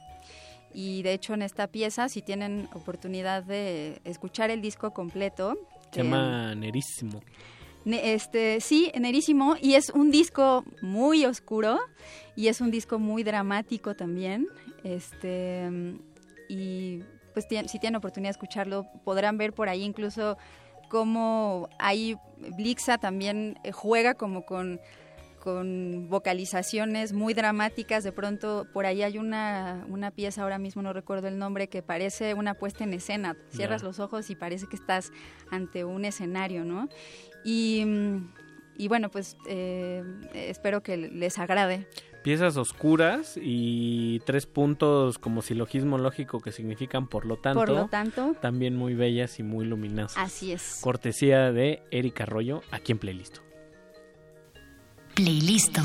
[0.74, 5.56] Y de hecho en esta pieza, si tienen oportunidad de escuchar el disco completo,
[5.92, 7.22] Se llama Nerísimo.
[7.84, 11.78] Ne- Este, sí, Nerísimo, y es un disco muy oscuro
[12.34, 14.46] y es un disco muy dramático también.
[14.82, 15.70] Este,
[16.48, 20.36] y pues si tienen oportunidad de escucharlo, podrán ver por ahí incluso
[20.88, 22.16] cómo ahí
[22.56, 24.80] Blixa también eh, juega como con
[25.44, 30.94] con vocalizaciones muy dramáticas, de pronto por ahí hay una, una pieza, ahora mismo no
[30.94, 33.36] recuerdo el nombre, que parece una puesta en escena.
[33.50, 35.12] Cierras los ojos y parece que estás
[35.50, 36.88] ante un escenario, ¿no?
[37.44, 37.84] Y,
[38.78, 40.02] y bueno, pues eh,
[40.32, 41.86] espero que les agrade.
[42.22, 47.60] Piezas oscuras y tres puntos como silogismo lógico que significan por lo tanto.
[47.60, 50.16] Por lo tanto, También muy bellas y muy luminosas.
[50.16, 50.78] así es.
[50.80, 53.43] Cortesía de Erika Arroyo, aquí en Playlist.
[55.14, 55.78] Playlist.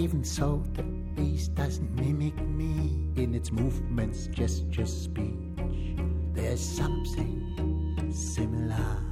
[0.00, 5.94] Even so, the beast doesn't mimic me in its movements, gestures, speech.
[6.32, 9.09] There's something similar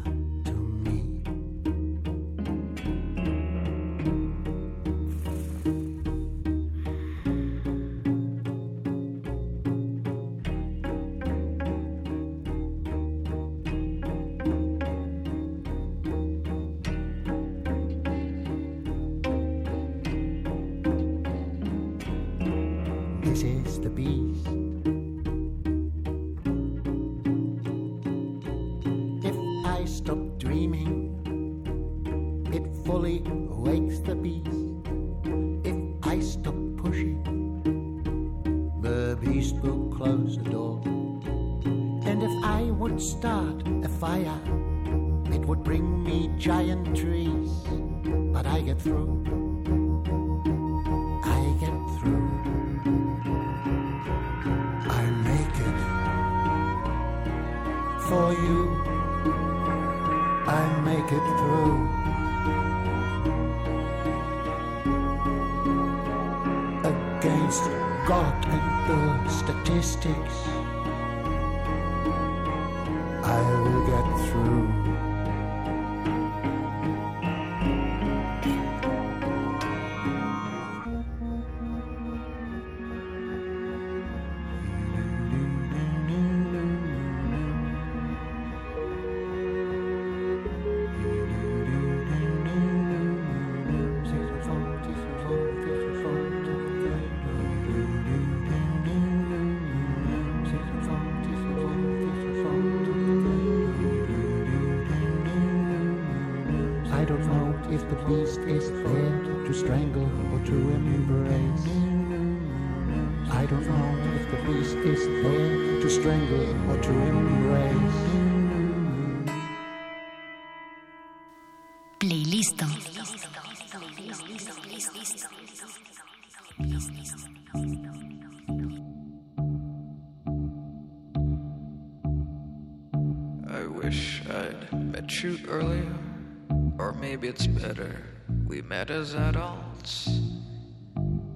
[138.47, 140.21] we met as adults.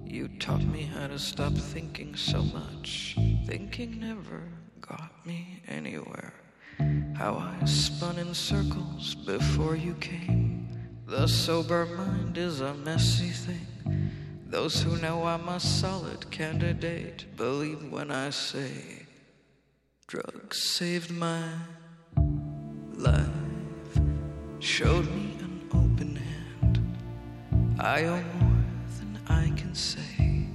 [0.04, 3.16] You taught me how to stop thinking so much.
[3.46, 4.42] Thinking never
[4.80, 6.34] got me anywhere.
[7.14, 10.68] How I spun in circles before you came.
[11.06, 14.10] The sober mind is a messy thing.
[14.46, 19.06] Those who know I'm a solid candidate believe when I say
[20.06, 21.42] drugs saved my
[22.94, 23.30] life,
[24.58, 26.11] showed me an open.
[27.78, 28.64] I owe more
[28.98, 30.46] than I can say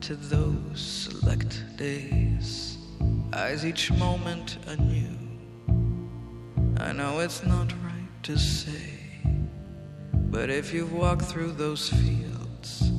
[0.00, 2.78] to those select days.
[3.32, 5.16] Eyes each moment anew.
[6.78, 8.94] I know it's not right to say,
[10.30, 12.90] but if you've walked through those fields,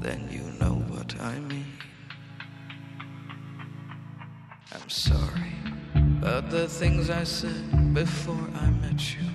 [0.00, 1.78] then you know what I mean.
[4.72, 5.54] I'm sorry
[6.18, 9.26] about the things I said before I met you.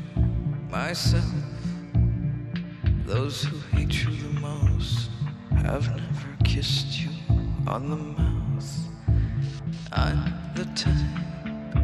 [0.69, 1.23] Myself,
[3.05, 5.09] those who hate you the most
[5.51, 7.11] have never kissed you
[7.67, 8.87] on the mouth.
[9.91, 11.75] I'm the type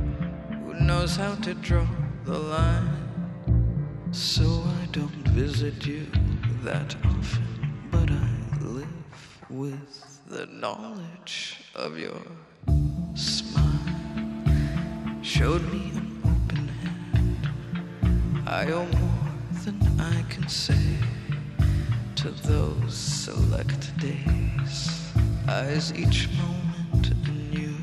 [0.63, 1.85] who knows how to draw
[2.25, 2.89] the line.
[4.11, 4.43] So
[4.81, 6.07] I don't visit you
[6.63, 8.87] that often, but I live
[9.49, 12.21] with the knowledge of your
[13.13, 13.63] smile.
[15.21, 17.49] Showed me an open hand.
[18.47, 19.10] I than
[20.11, 20.97] I can say
[22.15, 25.11] to those select days.
[25.47, 27.77] Eyes each moment anew.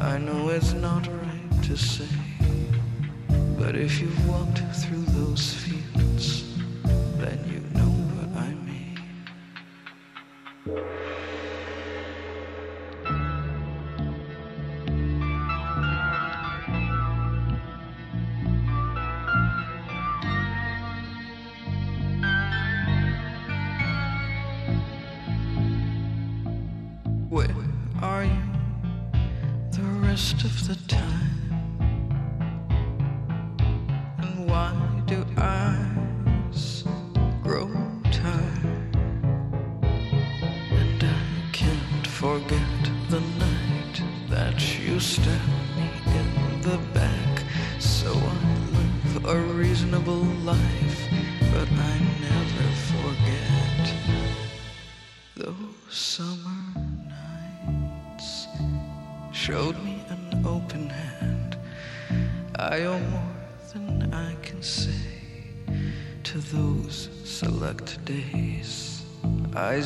[0.00, 2.08] I know it's not right to say,
[3.58, 5.81] but if you've walked through those fields,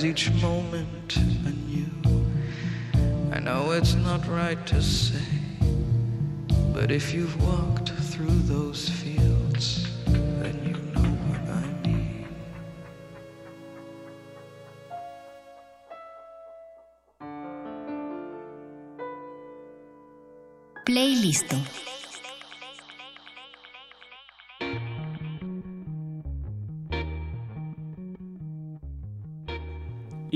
[0.06, 0.75] each moment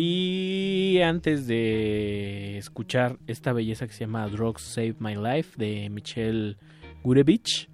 [0.02, 6.56] Y antes de escuchar esta belleza que se llama Drugs Save My Life de Michelle
[7.04, 7.68] Gurevich,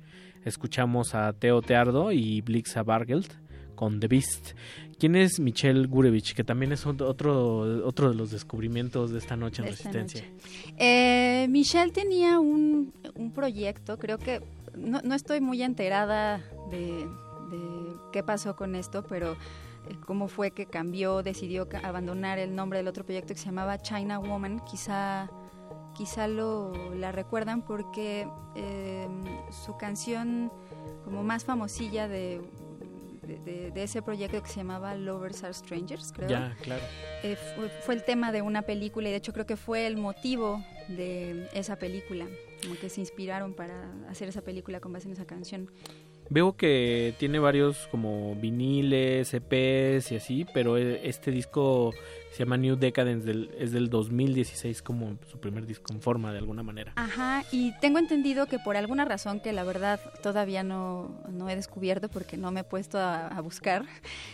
[0.44, 3.28] escuchamos a Theo Teardo y Blixa Bargeld
[3.76, 4.54] con The Beast.
[4.98, 6.34] ¿Quién es Michelle Gurevich?
[6.34, 10.28] Que también es otro, otro de los descubrimientos de esta noche en Esta Resistencia.
[10.28, 10.74] noche.
[10.78, 14.42] Eh, Michelle tenía un, un proyecto, creo que
[14.76, 16.38] no, no estoy muy enterada
[16.72, 19.36] de, de qué pasó con esto, pero
[20.04, 24.18] cómo fue que cambió, decidió abandonar el nombre del otro proyecto que se llamaba China
[24.18, 24.60] Woman.
[24.64, 25.30] Quizá,
[25.94, 29.08] quizá lo, la recuerdan porque eh,
[29.50, 30.52] su canción
[31.04, 32.40] como más famosilla de,
[33.22, 36.28] de- de- de ese proyecto que se llamaba Lovers Are Strangers, creo.
[36.28, 36.82] Ya, claro.
[37.22, 39.96] Eh, fue, fue el tema de una película y de hecho creo que fue el
[39.96, 42.26] motivo de esa película,
[42.62, 45.68] como que se inspiraron para hacer esa película con base en esa canción.
[46.28, 51.94] Veo que tiene varios como viniles, EPs y así, pero eh, este disco
[52.32, 56.38] se llama New Decadence, del- es del 2016 como su primer disco en forma de
[56.38, 56.92] alguna manera.
[56.96, 61.56] Ajá, y tengo entendido que por alguna razón que la verdad todavía no, no he
[61.56, 63.84] descubierto porque no me he puesto a, a buscar,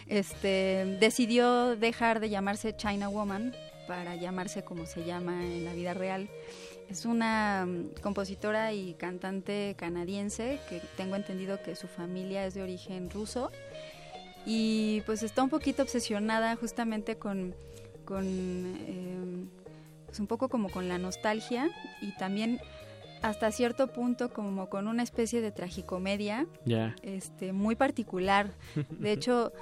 [0.09, 3.55] este, decidió dejar de llamarse China Woman
[3.87, 6.29] para llamarse como se llama en la vida real.
[6.89, 12.63] Es una mm, compositora y cantante canadiense que tengo entendido que su familia es de
[12.63, 13.51] origen ruso
[14.45, 17.55] y pues está un poquito obsesionada justamente con,
[18.05, 19.49] con em,
[20.07, 21.71] pues un poco como con la nostalgia
[22.03, 22.61] y también
[23.23, 26.97] hasta cierto punto como con una especie de tragicomedia Ya.
[27.03, 28.51] este muy particular.
[28.91, 29.53] De hecho,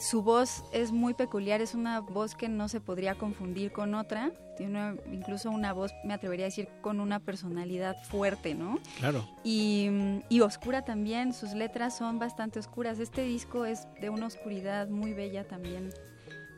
[0.00, 4.32] su voz es muy peculiar, es una voz que no se podría confundir con otra.
[4.56, 8.78] Tiene una- incluso una voz, me atrevería a decir, con una personalidad fuerte, ¿no?
[8.98, 9.26] Claro.
[9.44, 12.98] Y, mm, y oscura también, sus letras son bastante oscuras.
[12.98, 15.90] Este disco es de una oscuridad muy bella también.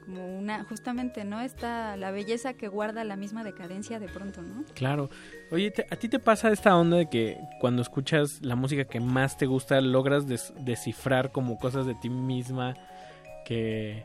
[0.04, 1.40] Como una, justamente, ¿no?
[1.42, 4.64] Está la belleza que guarda la misma decadencia de pronto, ¿no?
[4.74, 5.10] Claro.
[5.50, 9.00] Oye, ¿te- ¿a ti te pasa esta onda de que cuando escuchas la música que
[9.00, 12.74] más te gusta logras des- descifrar como cosas de ti misma
[13.48, 14.04] que,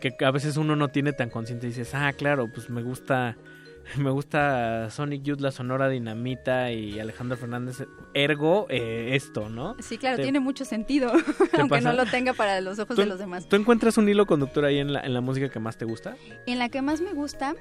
[0.00, 3.36] que a veces uno no tiene tan consciente y dices, ah, claro, pues me gusta
[3.96, 9.74] me gusta Sonic Youth, la Sonora Dinamita y Alejandro Fernández, ergo eh, esto, ¿no?
[9.80, 11.10] Sí, claro, Te- tiene mucho sentido,
[11.50, 11.90] ¿Te aunque pasa?
[11.90, 13.48] no lo tenga para los ojos ¿Tú, de los demás.
[13.48, 16.16] ¿Tú encuentras un hilo conductor ahí en la, en la música que más te gusta?
[16.46, 17.54] En la que más me gusta,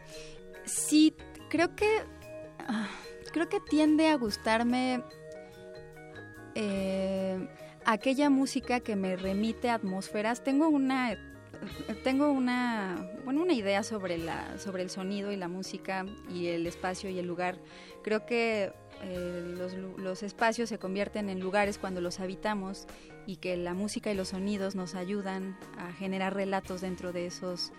[0.65, 1.15] sí,
[1.49, 1.87] creo que
[2.67, 2.87] ah,
[3.33, 5.01] creo que tiende a gustarme
[6.55, 7.47] eh,
[7.85, 10.43] aquella música que me remite a atmósferas.
[10.43, 11.17] Tengo una
[12.05, 16.65] tengo una bueno una idea sobre la sobre el sonido y la música y el
[16.67, 17.57] espacio y el lugar.
[18.03, 18.71] Creo que
[19.03, 22.87] eh, los, los espacios se convierten en lugares cuando los habitamos
[23.25, 27.71] y que la música y los sonidos nos ayudan a generar relatos dentro de esos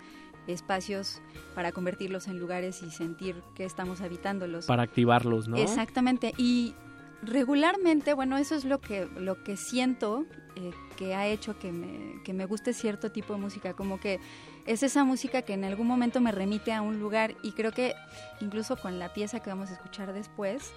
[0.46, 1.20] espacios
[1.54, 4.66] para convertirlos en lugares y sentir que estamos habitándolos.
[4.66, 5.56] Para activarlos, ¿no?
[5.56, 6.32] Exactamente.
[6.36, 6.74] Y
[7.22, 10.24] regularmente, bueno, eso es lo que, lo que siento
[10.56, 14.18] eh, que ha hecho que me, que me guste cierto tipo de música, como que
[14.66, 17.94] es esa música que en algún momento me remite a un lugar y creo que
[18.40, 20.72] incluso con la pieza que vamos a escuchar después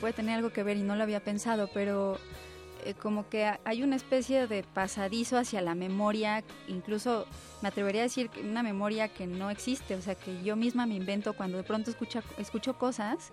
[0.00, 2.18] puede tener algo que ver y no lo había pensado, pero
[2.84, 7.26] eh, como que ha- hay una especie de pasadizo hacia la memoria, incluso
[7.60, 10.86] me atrevería a decir que una memoria que no existe, o sea, que yo misma
[10.86, 13.32] me invento cuando de pronto escucha, escucho cosas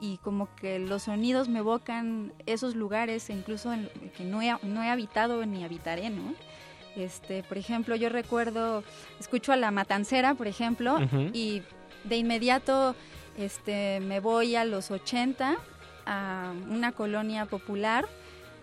[0.00, 4.54] y como que los sonidos me evocan esos lugares, e incluso en, que no he,
[4.62, 6.34] no he habitado ni habitaré, ¿no?
[6.96, 8.82] Este, por ejemplo, yo recuerdo,
[9.20, 10.98] escucho a la matancera, por ejemplo,
[11.32, 11.62] y
[12.04, 12.96] de inmediato
[13.36, 15.56] este, me voy a los 80
[16.06, 18.06] a una colonia popular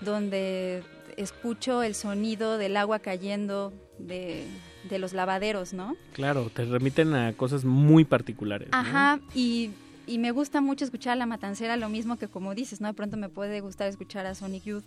[0.01, 0.83] donde
[1.15, 4.45] escucho el sonido del agua cayendo de,
[4.89, 5.95] de los lavaderos, ¿no?
[6.13, 8.69] Claro, te remiten a cosas muy particulares.
[8.71, 8.77] ¿no?
[8.77, 9.71] Ajá, y,
[10.07, 12.87] y me gusta mucho escuchar a La Matancera, lo mismo que como dices, ¿no?
[12.87, 14.85] De pronto me puede gustar escuchar a Sonic Youth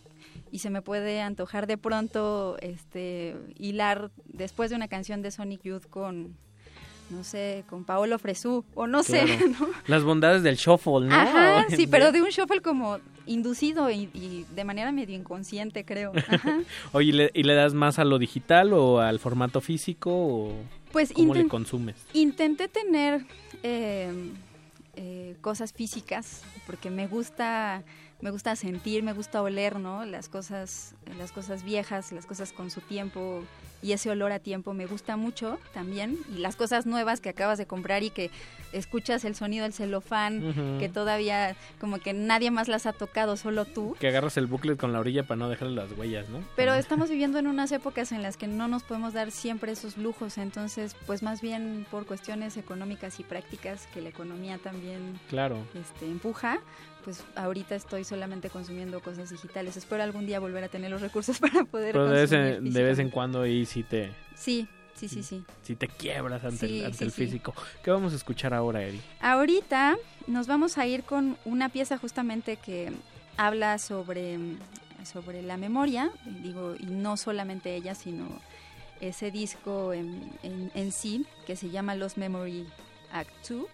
[0.51, 5.63] y se me puede antojar de pronto este hilar después de una canción de Sonic
[5.63, 6.35] Youth con,
[7.11, 9.25] no sé, con Paolo Fresú, o no sé.
[9.61, 9.69] ¿no?
[9.87, 11.15] Las bondades del shuffle, ¿no?
[11.15, 16.13] Ajá, sí, pero de un shuffle como inducido y, y de manera medio inconsciente, creo.
[16.17, 16.61] Ajá.
[16.93, 20.55] Oye, ¿y le, y le das más a lo digital o al formato físico o
[20.93, 21.97] Pues cómo le consumes?
[22.15, 23.27] Intenté tener
[23.63, 24.13] eh,
[24.95, 27.83] eh, cosas físicas porque me gusta
[28.23, 30.05] me gusta sentir, me gusta oler, ¿no?
[30.05, 33.43] Las cosas las cosas viejas, las cosas con su tiempo
[33.83, 37.57] y ese olor a tiempo me gusta mucho también y las cosas nuevas que acabas
[37.57, 38.31] de comprar y que
[38.73, 43.65] escuchas el sonido del celofán que todavía como que nadie más las ha tocado, solo
[43.65, 43.97] tú.
[43.99, 46.45] Que agarras el booklet con la orilla para no dejarle las huellas, ¿no?
[46.57, 49.97] Pero estamos viviendo en unas épocas en las que no nos podemos dar siempre esos
[49.97, 55.57] lujos, entonces pues más bien por cuestiones económicas y prácticas que la economía también Claro.
[55.75, 56.61] este, empuja,
[57.05, 59.77] pues ahorita estoy solamente consumiendo cosas digitales.
[59.77, 62.49] Espero algún día volver a tener los recursos para poder Pero de vez, en, de
[62.51, 63.13] vez en físicamente.
[63.15, 65.45] cuando ahí sí te, Sí, sí, sí, sí.
[65.63, 67.25] sí te quiebras ante, Sí, el, ante sí, el sí.
[67.27, 67.55] físico.
[67.83, 69.01] ¿Qué vamos a escuchar ahora, Eri?
[69.21, 69.97] Ahorita
[70.27, 72.93] nos vamos a ir con una pieza justamente que
[73.37, 74.39] habla sobre,
[75.11, 76.11] sobre la memoria,
[76.43, 78.29] digo, y no solamente ella, sino
[79.01, 82.67] ese disco en, en- en sí, que se llama Los Memory
[83.13, 83.65] Act 2,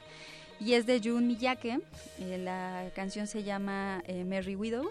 [0.61, 1.81] y es de Jun Miyake.
[2.19, 4.91] Eh, la canción se llama eh, Merry Widow.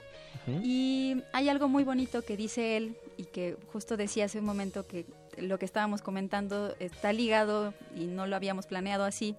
[0.63, 4.85] Y hay algo muy bonito que dice él y que justo decía hace un momento
[4.85, 5.05] que
[5.37, 9.35] lo que estábamos comentando está ligado y no lo habíamos planeado así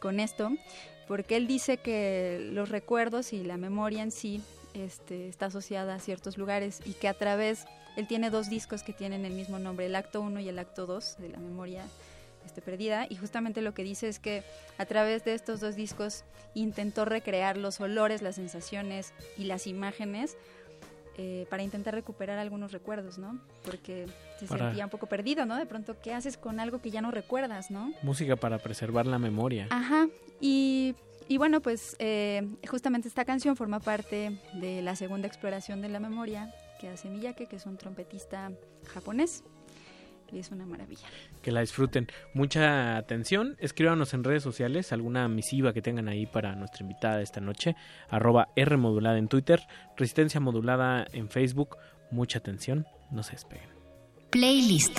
[0.00, 0.50] con esto,
[1.06, 4.42] porque él dice que los recuerdos y la memoria en sí
[4.74, 8.92] este, está asociada a ciertos lugares y que a través, él tiene dos discos que
[8.92, 11.84] tienen el mismo nombre, el acto 1 y el acto 2 de la memoria
[12.46, 14.42] este, perdida y justamente lo que dice es que
[14.78, 16.24] a través de estos dos discos
[16.54, 20.36] intentó recrear los olores, las sensaciones y las imágenes
[21.18, 23.38] eh, para intentar recuperar algunos recuerdos, ¿no?
[23.64, 24.06] Porque
[24.38, 25.56] se Para- sentía un poco perdido, ¿no?
[25.56, 27.92] De pronto, ¿qué haces con algo que ya no recuerdas, ¿no?
[28.02, 29.66] Música para preservar la memoria.
[29.70, 30.08] Ajá,
[30.40, 30.94] y,
[31.28, 36.00] y bueno, pues eh, justamente esta canción forma parte de la segunda exploración de la
[36.00, 38.50] memoria que hace Miyake, que es un trompetista
[38.94, 39.44] japonés,
[40.32, 41.06] y es una maravilla.
[41.42, 42.08] Que la disfruten.
[42.34, 43.56] Mucha atención.
[43.58, 47.76] Escríbanos en redes sociales alguna misiva que tengan ahí para nuestra invitada de esta noche.
[48.08, 49.60] Arroba R modulada en Twitter.
[49.96, 51.76] Resistencia modulada en Facebook.
[52.10, 52.86] Mucha atención.
[53.10, 53.68] No se despeguen.
[54.30, 54.98] Playlist.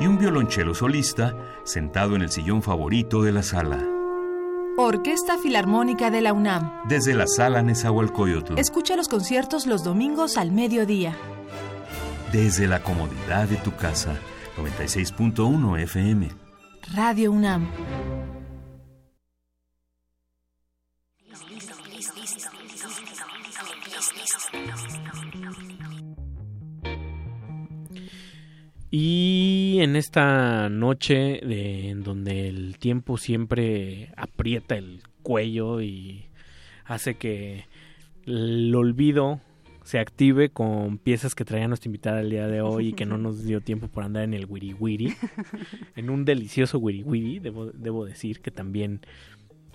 [0.00, 1.34] Y un violonchelo solista
[1.64, 3.78] sentado en el sillón favorito de la sala.
[4.78, 6.70] Orquesta Filarmónica de la UNAM.
[6.88, 11.14] Desde la sala Nezahualcóyotl, Escucha los conciertos los domingos al mediodía.
[12.32, 14.14] desde la comodidad de tu casa.
[14.58, 16.30] 96.1 FM.
[16.94, 17.68] Radio UNAM.
[28.94, 36.26] Y en esta noche de, en donde el tiempo siempre aprieta el cuello y
[36.84, 37.64] hace que
[38.26, 39.40] el olvido
[39.82, 43.16] se active con piezas que traía nuestra invitada el día de hoy y que no
[43.16, 45.14] nos dio tiempo por andar en el wiri wiri,
[45.96, 49.00] en un delicioso wiri wiri, debo, debo decir que también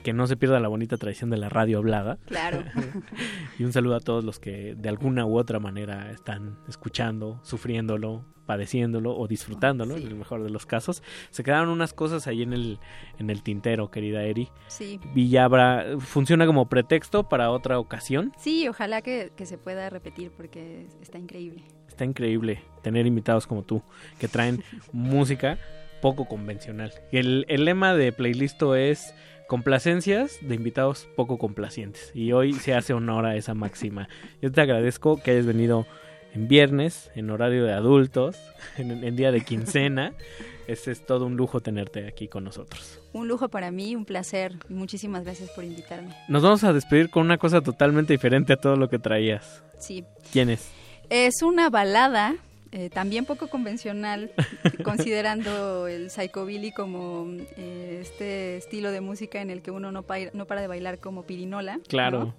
[0.08, 2.18] que no se pierda la bonita tradición de la radio hablada.
[2.28, 2.64] Claro.
[3.60, 8.24] y un saludo a todos los que de alguna u otra manera están escuchando, sufriéndolo,
[8.45, 11.03] padeciéndolo o disfrutándolo, en el mejor de los casos.
[11.30, 12.80] Se quedaron unas cosas ahí en el,
[13.20, 14.47] en el tintero, querida Eri.
[14.68, 15.01] Sí.
[15.14, 18.32] Y ya habrá, funciona como pretexto para otra ocasión.
[18.38, 21.64] Sí, ojalá que, que se pueda repetir porque es- está increíble.
[21.89, 23.84] Está increíble tener invitados como tú,
[24.20, 25.58] que traen música
[26.01, 26.93] poco convencional.
[27.12, 29.14] El, el lema de Playlisto es
[29.48, 32.12] complacencias de invitados poco complacientes.
[32.14, 34.10] Y hoy se hace honor a esa máxima.
[34.41, 35.88] Yo te agradezco que hayas venido
[36.34, 38.38] en viernes, en horario de adultos,
[38.78, 40.14] en, en día de quincena.
[40.68, 43.00] Ese es todo un lujo tenerte aquí con nosotros.
[43.14, 46.14] Un lujo para mí, un placer y muchísimas gracias por invitarme.
[46.28, 49.64] Nos vamos a despedir con una cosa totalmente diferente a todo lo que traías.
[49.80, 50.04] Sí.
[50.34, 50.70] ¿Quién es?
[51.10, 52.36] Es una balada,
[52.72, 54.32] eh, también poco convencional,
[54.84, 60.32] considerando el psychobilly como eh, este estilo de música en el que uno no, pa-
[60.34, 61.80] no para de bailar como pirinola.
[61.88, 62.20] Claro.
[62.26, 62.36] ¿no?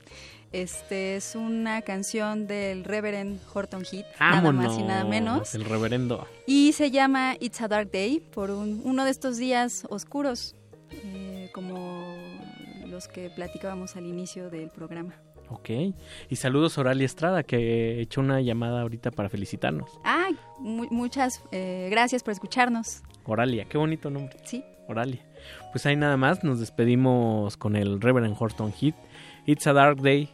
[0.50, 5.54] Este es una canción del Reverend Horton Heat, nada más y nada menos.
[5.54, 6.26] El reverendo.
[6.46, 10.54] Y se llama It's a Dark Day por un- uno de estos días oscuros,
[10.90, 12.16] eh, como
[12.86, 15.14] los que platicábamos al inicio del programa.
[15.51, 15.70] Ok.
[16.28, 19.90] Y saludos a Oralia Estrada, que echó una llamada ahorita para felicitarnos.
[20.05, 20.28] Ah,
[20.59, 23.03] mu- muchas eh, gracias por escucharnos.
[23.24, 24.36] Oralia, qué bonito nombre.
[24.44, 24.64] Sí.
[24.88, 25.20] Oralia.
[25.72, 28.94] Pues ahí nada más, nos despedimos con el Reverend Horton Heat.
[29.46, 30.30] It's a Dark Day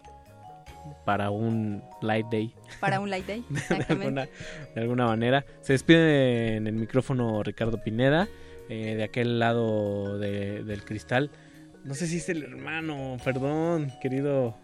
[1.04, 2.54] para un light day.
[2.80, 3.92] Para un light day, de, exactamente.
[4.04, 4.28] alguna,
[4.74, 5.44] de alguna manera.
[5.60, 8.28] Se despide en el micrófono Ricardo Pineda,
[8.68, 11.30] eh, de aquel lado de- del cristal.
[11.84, 14.56] No sé si es el hermano, perdón, querido.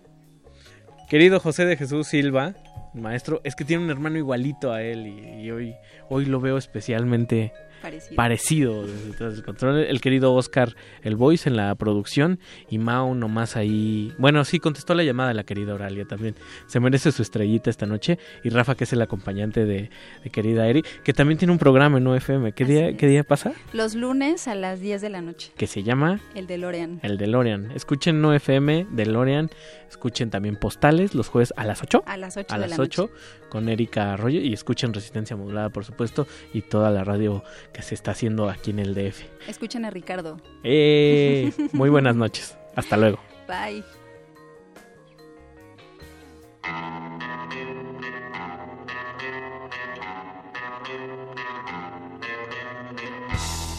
[1.11, 2.54] Querido José de Jesús Silva,
[2.94, 5.74] maestro, es que tiene un hermano igualito a él y, y hoy,
[6.08, 8.16] hoy lo veo especialmente Parecido.
[8.16, 9.78] parecido detrás del control.
[9.80, 14.12] El querido Oscar El Voice en la producción y Mao nomás ahí.
[14.18, 16.34] Bueno, sí, contestó la llamada la querida Oralia también.
[16.66, 18.18] Se merece su estrellita esta noche.
[18.44, 19.90] Y Rafa, que es el acompañante de,
[20.22, 22.52] de querida Eri, que también tiene un programa en UFM.
[22.52, 23.52] ¿Qué día, ¿Qué día pasa?
[23.72, 27.00] Los lunes a las 10 de la noche, Que se llama el de Lorean.
[27.02, 27.70] El DeLorean.
[27.72, 29.50] Escuchen No FM, DeLorean.
[29.88, 32.04] Escuchen también Postales los jueves a las 8.
[32.06, 33.10] A las 8 A de las la 8
[33.48, 34.40] con Erika Arroyo.
[34.40, 36.26] Y escuchen Resistencia Modulada, por supuesto.
[36.52, 37.42] Y toda la radio
[37.72, 39.22] que se está haciendo aquí en el DF.
[39.48, 40.40] Escuchen a Ricardo.
[40.64, 41.52] ¡Eh!
[41.72, 42.56] Muy buenas noches.
[42.74, 43.18] Hasta luego.
[43.46, 43.84] Bye.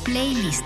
[0.06, 0.66] Playlist.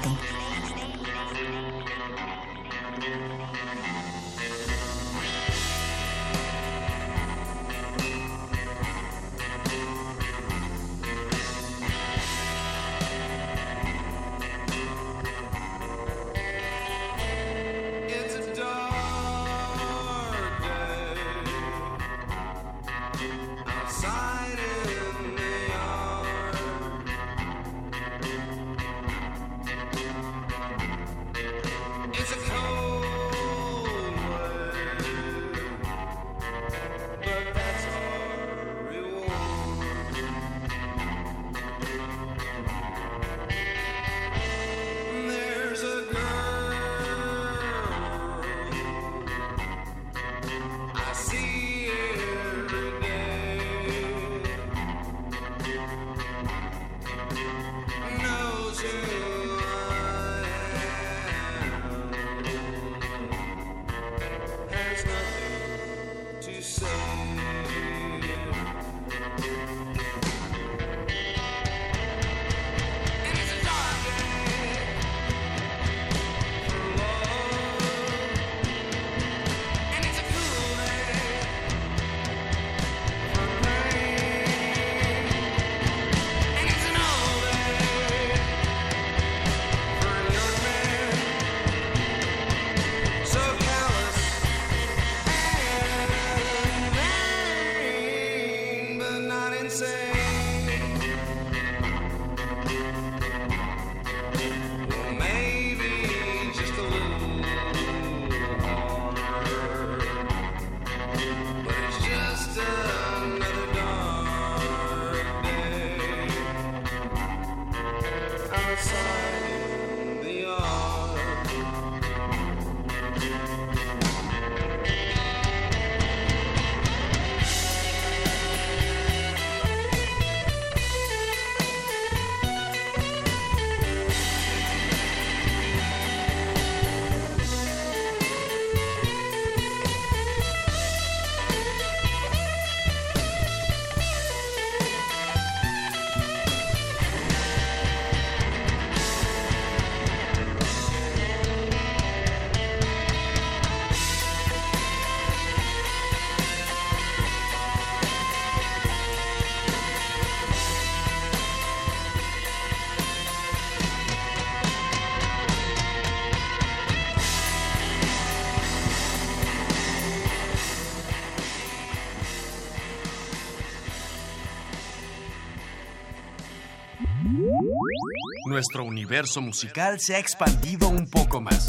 [179.06, 181.68] Universo musical se ha expandido un poco más.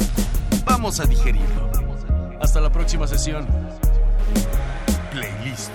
[0.65, 1.69] Vamos a digerirlo.
[2.41, 3.47] Hasta la próxima sesión.
[5.11, 5.69] Playlist.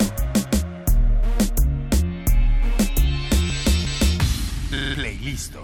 [4.96, 5.54] Playlist.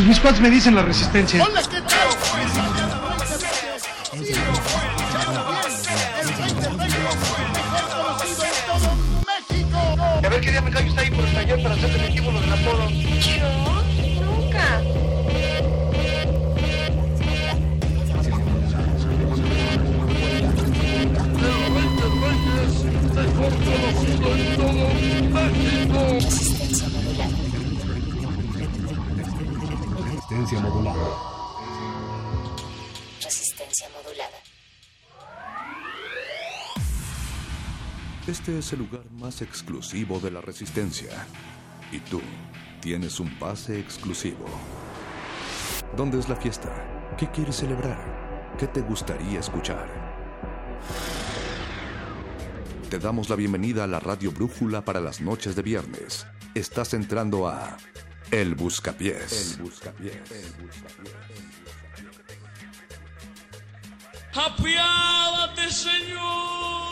[0.00, 1.42] Mis cuates me dicen la resistencia.
[10.22, 12.40] A ver qué día me callo está ahí por el taller para hacer definitivo lo
[12.42, 12.90] del Apolo.
[12.90, 13.83] Yo nunca.
[30.44, 31.06] Resistencia modulada.
[33.22, 34.38] Resistencia modulada.
[38.26, 41.26] Este es el lugar más exclusivo de la Resistencia.
[41.92, 42.20] Y tú
[42.84, 44.44] tienes un pase exclusivo.
[45.96, 46.70] ¿Dónde es la fiesta?
[47.16, 48.52] ¿Qué quieres celebrar?
[48.58, 49.88] ¿Qué te gustaría escuchar?
[52.90, 56.26] Te damos la bienvenida a la Radio Brújula para las noches de viernes.
[56.54, 57.78] Estás entrando a
[58.30, 59.56] El Buscapiés.
[59.56, 60.20] El Buscapiés.
[64.34, 66.83] Apiádate, Señor.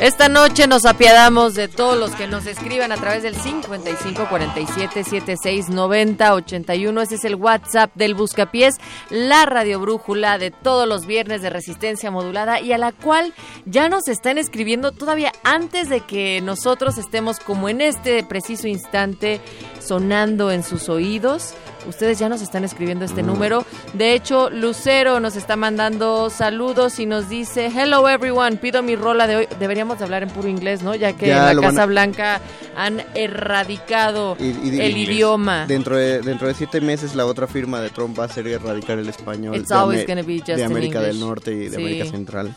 [0.00, 5.02] Esta noche nos apiadamos de todos los que nos escriban a través del 55 47
[5.02, 7.02] 76 90 81.
[7.02, 8.76] Ese es el WhatsApp del Buscapiés,
[9.10, 13.34] la radio brújula de todos los viernes de resistencia modulada y a la cual
[13.66, 19.40] ya nos están escribiendo todavía antes de que nosotros estemos como en este preciso instante
[19.80, 21.54] sonando en sus oídos.
[21.88, 23.64] Ustedes ya nos están escribiendo este número.
[23.94, 29.26] De hecho, Lucero nos está mandando saludos y nos dice, hello everyone, pido mi rola
[29.26, 29.48] de hoy.
[29.58, 30.94] Deberíamos de hablar en puro inglés, ¿no?
[30.94, 32.40] Ya que Ya en la a- Casa Blanca
[32.76, 34.44] han erradicado Y-
[34.76, 35.66] y- el idioma.
[35.66, 38.98] Dentro de, dentro de siete meses la otra firma de Trump va a ser erradicar
[38.98, 39.74] el español It's de,
[40.22, 41.18] be just de América del.
[41.18, 41.76] Norte y de Sí.
[41.76, 42.54] América Central.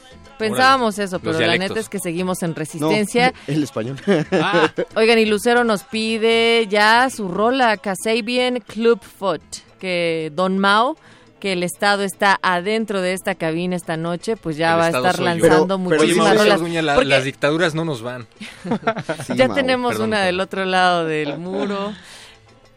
[0.50, 3.32] Pensábamos eso, pero la neta es que seguimos en resistencia.
[3.32, 3.98] No, el español.
[4.96, 9.42] Oigan, y Lucero nos pide ya su rola, Kasabian Clubfoot,
[9.80, 10.98] que Don Mao,
[11.40, 14.90] que el Estado está adentro de esta cabina esta noche, pues ya El va a
[14.90, 16.62] estar lanzando Oye, muchísimas rolas.
[16.84, 18.28] La- Porque las dictaduras no nos van.
[19.36, 21.94] ya tenemos una del otro lado del muro.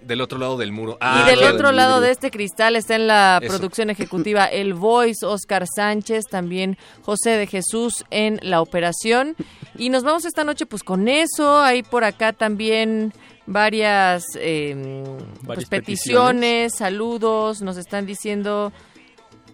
[0.07, 0.93] Del otro lado del muro.
[0.93, 3.51] y Ah, del otro lado de este cristal está en la Eso.
[3.51, 9.37] producción ejecutiva El Voice, Oscar Sánchez, también José de Jesús en la operación.
[9.77, 11.61] Y nos vamos esta noche pues con eso.
[11.61, 13.13] Hay por acá también
[13.47, 15.05] varias eh,
[15.37, 17.63] pues, Varias peticiones, saludos.
[17.63, 18.73] Nos están diciendo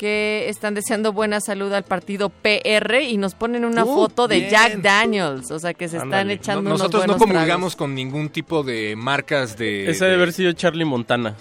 [0.00, 4.36] que están deseando buena salud al partido PR y nos ponen una Uh, foto de
[4.38, 4.50] bien.
[4.50, 5.50] Jack Daniels.
[5.50, 8.94] O sea que se están echando No- unos nosotros no comulgamos con ningún tipo de
[8.96, 11.36] marcas de, Ese de, debe haber sido Charlie Montana.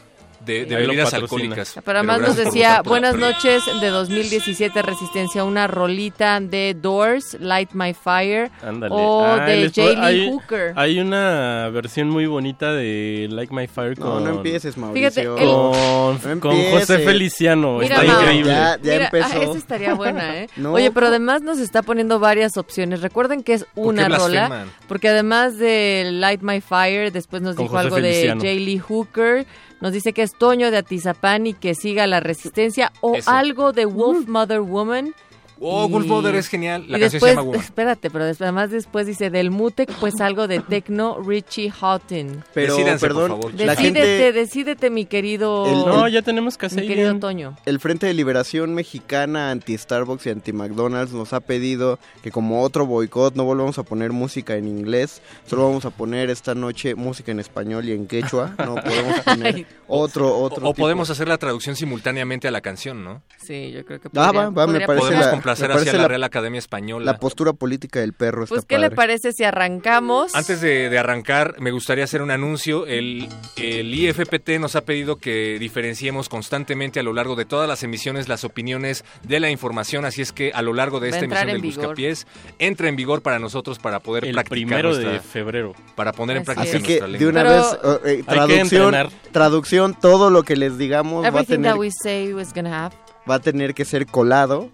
[0.45, 1.75] De- de bebidas alcohólicas.
[1.83, 3.21] Pero además nos por decía, por buenas PRI".
[3.21, 8.93] noches de 2017 Resistencia, una rolita de Doors, Light My Fire, Ándale.
[8.95, 9.81] o Ah, de les J.
[9.81, 10.73] puedo- Lee hay, Hooker.
[10.75, 14.23] Hay una versión muy bonita de Like My Fire No, con...
[14.23, 15.37] no empieces, Fíjate, Mauricio.
[15.37, 17.05] el- Con, No con José empieces.
[17.05, 17.77] Feliciano.
[17.79, 18.51] Mira, Está Mau, increíble.
[18.51, 19.27] Ya, ya Mira, empezó.
[19.39, 20.49] ah, esa estaría buena, ¿eh?
[20.57, 20.73] No.
[20.73, 23.01] Oye, pero además nos está poniendo varias opciones.
[23.01, 24.71] Recuerden que es ¿Por una rola, blasfeman?
[24.87, 28.41] porque además de Light My Fire, después nos Con dijo José algo Feliciano.
[28.41, 28.59] de J.
[28.65, 29.45] Lee Hooker,
[29.82, 33.30] nos dice que es Toño de Atizapán y que siga la resistencia, o Eso.
[33.32, 35.13] algo de Wolf Mother Woman.
[35.62, 36.86] Oh, Y- Wolf Mother es genial.
[36.88, 37.60] La y canción después, se llama Woman.
[37.62, 42.43] espérate, pero después, además después dice del Mutec, pues algo de Tecno Richie Houghton.
[42.53, 43.53] Pero, Decídanse, por perdón, favor.
[43.55, 47.55] la Decídete, gente, decídete, mi querido, El- No, ya tenemos que mi querido Toño.
[47.66, 53.36] el Frente de Liberación Mexicana anti-Starbucks y anti-McDonald's nos ha pedido que como otro boicot
[53.36, 57.39] no volvamos a poner música en inglés, solo vamos a poner esta noche música en
[57.39, 60.84] español y en quechua, no podemos poner otro, otro O, o tipo.
[60.86, 63.22] podemos hacer la traducción simultáneamente a la canción, ¿no?
[63.38, 66.02] Sí, yo creo que Ah, podría- va, va, me parece Podemos la- me hacia la
[66.04, 67.06] la- Real Academia Española.
[67.06, 68.95] La postura política del perro está Pues, ¿qué le padre.
[68.95, 70.36] parece si arrancamos?
[70.36, 72.86] Antes de, de arrancar, me gustaría hacer un anuncio.
[72.86, 73.28] El,
[73.58, 78.28] el IFPT nos ha pedido que diferenciemos constantemente a lo largo de todas las emisiones
[78.28, 81.54] las opiniones de la información, así es que a lo largo de esta emisión en
[81.56, 81.78] del vigor.
[81.86, 82.28] Buscapiés
[82.60, 85.74] entra en vigor para nosotros para poder El practicar primero de nuestra- febrero.
[85.95, 87.30] para poner en práctica Así que nuestra de lengua.
[87.30, 88.95] una Pero- vez, eh, eh, que traducción,
[89.32, 92.86] traducción, todo lo que les digamos va a, Everything tener, that we say is gonna
[92.86, 92.95] have
[93.30, 94.69] va a tener que ser colado.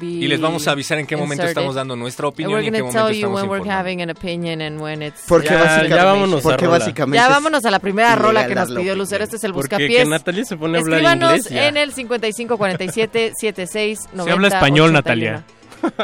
[0.00, 1.50] Y les vamos a avisar en qué momento inserted.
[1.50, 3.58] estamos dando nuestra opinión we're y en qué gonna momento tell you estamos when we're
[3.58, 3.80] informando.
[3.88, 7.28] having an opinion and when it's Porque Ya, básicamente, ya vámonos a porque básicamente Ya
[7.28, 8.94] vámonos a la primera rola que nos pidió.
[8.94, 9.24] Lucero.
[9.24, 10.04] Este es el Porque buscapiés.
[10.04, 14.92] que Natalia se pone a hablar Escríbanos inglés en el 5547 76 Se habla español,
[14.92, 15.44] Natalia.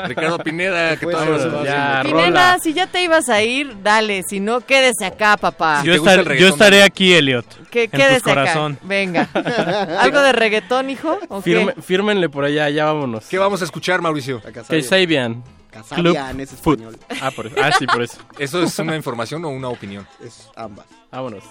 [0.06, 2.58] Ricardo Pineda, que todavía nos ya, Pineda, rola.
[2.62, 4.22] si ya te ibas a ir, dale.
[4.28, 5.80] Si no, quédese acá, papá.
[5.82, 7.46] Si Yo, estar- estaré aquí, Elliot.
[7.70, 8.22] Que quédese acá.
[8.30, 8.78] corazón.
[8.82, 9.28] Venga.
[10.00, 11.18] ¿Algo de reggaetón, hijo?
[11.28, 11.74] ¿O qué?
[11.82, 13.26] Fírmenle por allá, ya vámonos.
[13.26, 14.40] ¿Qué vamos a escuchar, Mauricio?
[14.40, 14.80] Casabian.
[14.82, 15.42] Kasabian.
[15.70, 16.98] Casabian es español.
[17.20, 17.56] Ah, por eso.
[17.62, 18.18] Ah, sí, por eso.
[18.38, 20.06] ¿Eso es una información o una opinión?
[20.24, 20.86] Es ambas.
[21.10, 21.44] Vámonos.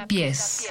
[0.00, 0.61] Busca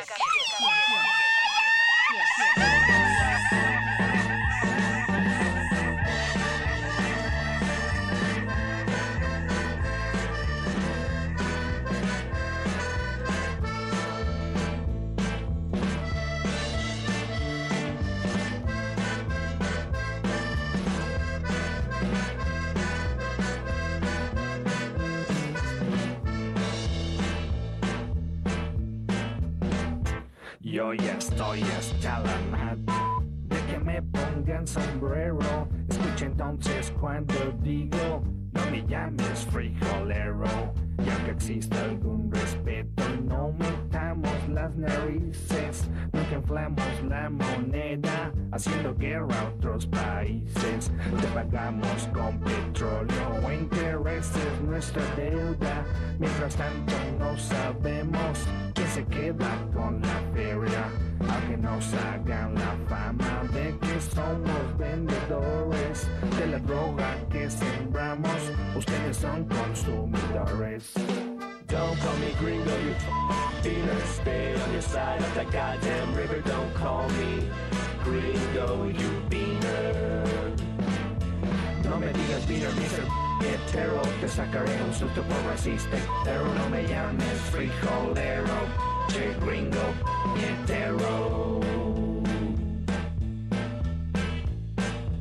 [86.24, 88.68] Pero no me llames frijolero.
[89.10, 89.94] Che gringo.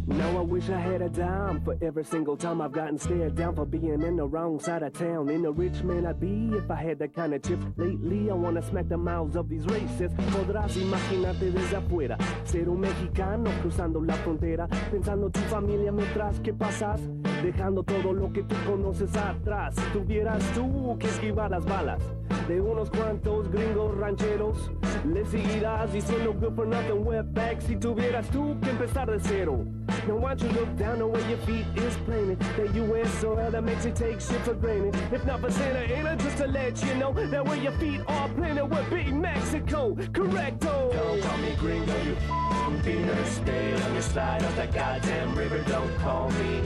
[0.07, 3.55] Now I wish I had a dime for every single time I've gotten stared down
[3.55, 5.28] for being in the wrong side of town.
[5.28, 7.59] In a rich man I'd be if I had that kind of chip.
[7.77, 10.15] Lately I wanna smack the mouths of these racists.
[10.31, 16.53] Podrás imaginarte desde afuera ser un mexicano cruzando la frontera, pensando tu familia mientras que
[16.53, 17.01] pasas,
[17.43, 19.75] dejando todo lo que tú conoces atrás.
[19.93, 22.01] Tuvieras tú que esquivar las balas
[22.49, 24.71] de unos cuantos gringos rancheros,
[25.05, 29.65] le seguirás diciendo good for nothing wetback si tuvieras tú que empezar de cero.
[30.07, 32.39] Now why don't you look down on where your feet is planted?
[32.57, 33.11] That U.S.
[33.21, 34.97] soil that makes you take shit for granted.
[35.12, 38.29] If not for Santa Ana, just to let you know that where your feet are
[38.31, 39.95] planted would be Mexico.
[40.12, 40.93] Correcto.
[40.93, 43.27] Don't call me gringo, you f***ing beaner.
[43.27, 45.59] Stay on your side of that goddamn river.
[45.69, 46.62] Don't call me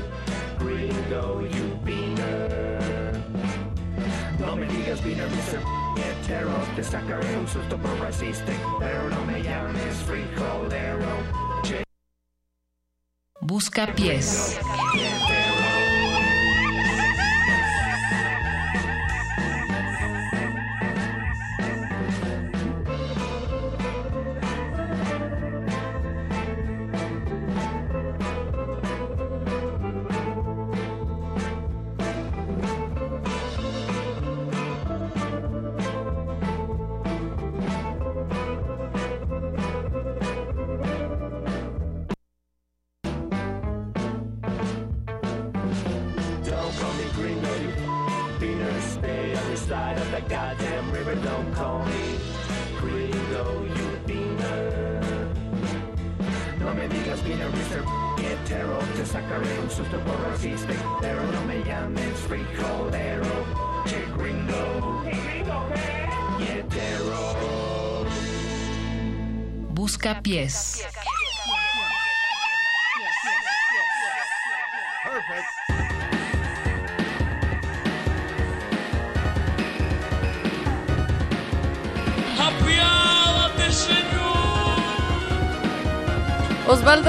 [0.65, 3.13] gringo, you beaner.
[4.39, 5.61] No me digas beaner, Mr.
[5.97, 6.53] Hetero.
[6.77, 8.53] Te sacaré un susto por racista.
[8.79, 11.13] Pero no me llames frijolero.
[11.63, 11.85] Che
[13.41, 14.59] Busca pies.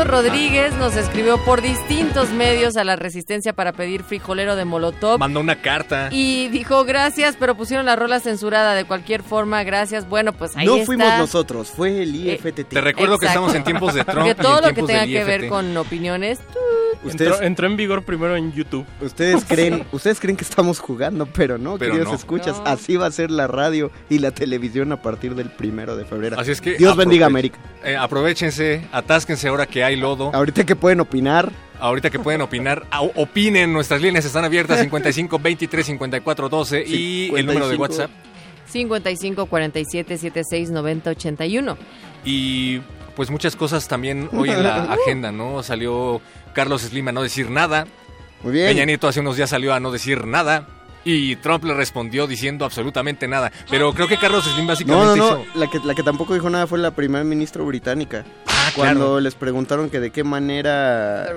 [0.05, 5.19] Rodríguez nos escribió por distintos medios a la Resistencia para pedir frijolero de Molotov.
[5.19, 6.09] Mandó una carta.
[6.11, 9.63] Y dijo gracias, pero pusieron la rola censurada de cualquier forma.
[9.63, 10.07] Gracias.
[10.07, 10.85] Bueno, pues ahí no está.
[10.85, 12.69] fuimos nosotros, fue el IFTT.
[12.69, 14.25] Te recuerdo que estamos en tiempos de Trump.
[14.25, 15.49] Que y todo en lo que tiempos tenga del que ver IFT.
[15.49, 16.39] con opiniones.
[16.39, 16.59] tú-
[17.11, 18.85] Entró, entró en vigor primero en YouTube.
[19.01, 22.15] Ustedes creen, ustedes creen que estamos jugando, pero no, Pero queridos no.
[22.17, 22.57] escuchas.
[22.57, 22.65] No.
[22.65, 26.39] Así va a ser la radio y la televisión a partir del primero de febrero.
[26.39, 27.57] Así es que Dios bendiga América.
[27.83, 30.31] eh, aprovechense, atásquense ahora que hay lodo.
[30.33, 31.51] Ahorita que pueden opinar.
[31.79, 37.45] Ahorita que pueden opinar, opinen, nuestras líneas están abiertas 55 23 54 12 y el
[37.45, 37.81] número de 55.
[37.81, 38.09] WhatsApp
[38.67, 41.77] 55 47 76 90 81.
[42.23, 42.79] y
[43.15, 45.63] pues muchas cosas también hoy en la agenda, ¿no?
[45.63, 46.19] Salió
[46.55, 47.85] Carlos Slim a no decir nada.
[48.41, 48.67] Muy bien.
[48.67, 50.67] Peña Nieto hace unos días salió a no decir nada.
[51.03, 53.51] Y Trump le respondió diciendo absolutamente nada.
[53.69, 55.41] Pero creo que Carlos Slim No, básicamente no, no.
[55.43, 55.45] hizo...
[55.53, 58.25] La que, la que tampoco dijo nada fue la primera ministra británica.
[58.47, 59.19] Ah, Cuando claro.
[59.19, 61.27] les preguntaron que de qué manera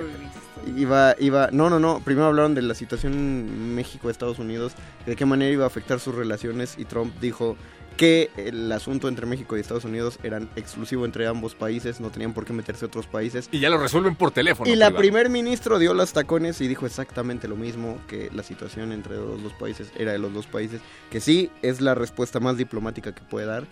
[0.75, 1.99] iba, iba, no, no, no.
[1.99, 4.73] Primero hablaron de la situación en México, Estados Unidos,
[5.05, 7.55] de qué manera iba a afectar sus relaciones y Trump dijo
[7.99, 12.33] que el asunto entre México y Estados Unidos eran exclusivo entre ambos países, no tenían
[12.33, 13.49] por qué meterse otros países.
[13.51, 14.71] Y ya lo resuelven por teléfono.
[14.71, 15.01] Y la privado.
[15.01, 19.43] primer ministro dio los tacones y dijo exactamente lo mismo, que la situación entre los
[19.43, 20.79] dos países era de los dos países,
[21.11, 23.67] que sí es la respuesta más diplomática que puede dar,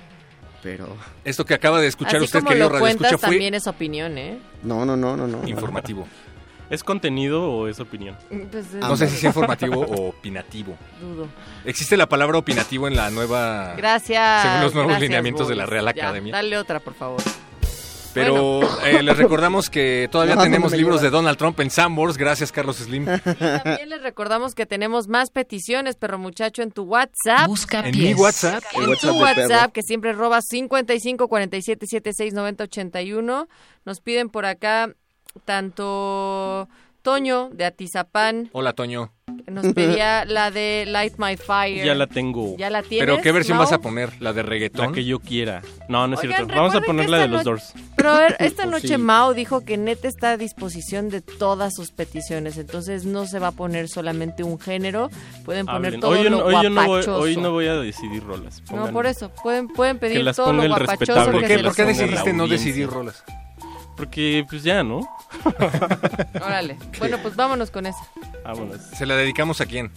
[0.61, 0.97] pero...
[1.23, 3.53] Esto que acaba de escuchar Así usted, como querido lo Radio cuentas, Escucha, fue también
[3.53, 4.39] es opinión, ¿eh?
[4.61, 5.47] No, no, no, no, no.
[5.47, 6.05] informativo.
[6.69, 8.15] ¿Es contenido o es opinión?
[8.51, 10.75] Pues, eh, No sé si es informativo o opinativo.
[11.01, 11.27] Dudo.
[11.65, 13.73] ¿Existe la palabra opinativo en la nueva...
[13.77, 14.41] Gracias.
[14.43, 15.65] Según los nuevos gracias, lineamientos de la.
[15.65, 16.33] Real Ya, Academia.
[16.33, 17.21] dale otra, por favor.
[18.13, 22.17] Pero eh, les recordamos que todavía No, tenemos libros de Donald Trump en Sambors.
[22.17, 23.05] Gracias, Carlos Slim.
[23.05, 27.45] También les recordamos que tenemos más peticiones, perro muchacho, en tu WhatsApp.
[27.45, 28.63] Busca En mi WhatsApp.
[28.73, 29.73] En El tu WhatsApp WhatsApp, perro.
[29.73, 33.47] que siempre roba 55 47 76 90 81.
[33.85, 34.89] Nos piden por acá
[35.39, 36.67] tanto
[37.01, 39.13] Toño de Atizapán, Hola, Toño.
[39.49, 41.85] nos pedía la de Light My Fire.
[41.85, 42.57] Ya la tengo.
[42.57, 43.07] ¿Ya la tienes?
[43.07, 43.65] ¿Pero qué versión Mau?
[43.65, 44.11] vas a poner?
[44.21, 44.87] ¿La de reggaetón?
[44.87, 45.61] La que yo quiera.
[45.87, 46.55] No, no es Oigan, cierto.
[46.55, 47.71] Vamos a poner la de los no- Doors.
[47.95, 48.97] Pero a ver, esta Pues noche sí.
[48.97, 53.47] Mao dijo que neta está a disposición de todas sus peticiones, entonces no se va
[53.47, 55.09] a poner solamente un género,
[55.45, 56.01] pueden poner Hablen.
[56.01, 58.61] todo Hoy, yo no- lo hoy yo no voy, hoy no voy a decidir rolas.
[58.69, 61.73] No, Pongan- por eso, pueden, pueden pedir las todo lo guapachoso que ¿Por qué, ¿Por
[61.75, 63.23] qué decidiste no decidir rolas?
[63.97, 64.99] Porque, pues ya, ¿no?
[66.35, 67.97] Órale, bueno, pues vámonos con eso.
[68.43, 68.79] Vámonos.
[68.79, 69.91] ¿Se la dedicamos a quién?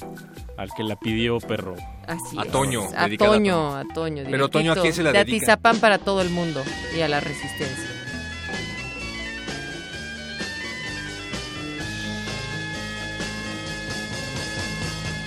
[0.56, 1.76] Al que la pidió, perro.
[2.08, 2.50] Así A es.
[2.50, 4.24] Toño, A Toño, a Toño.
[4.30, 5.36] Pero Toño, ¿a quién se la De dedica?
[5.52, 6.62] Atizapán para todo el mundo
[6.96, 7.88] y a la resistencia.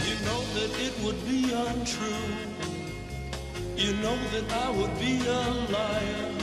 [0.05, 2.33] You know that it would be untrue.
[3.77, 5.41] You know that I would be a
[5.71, 6.42] liar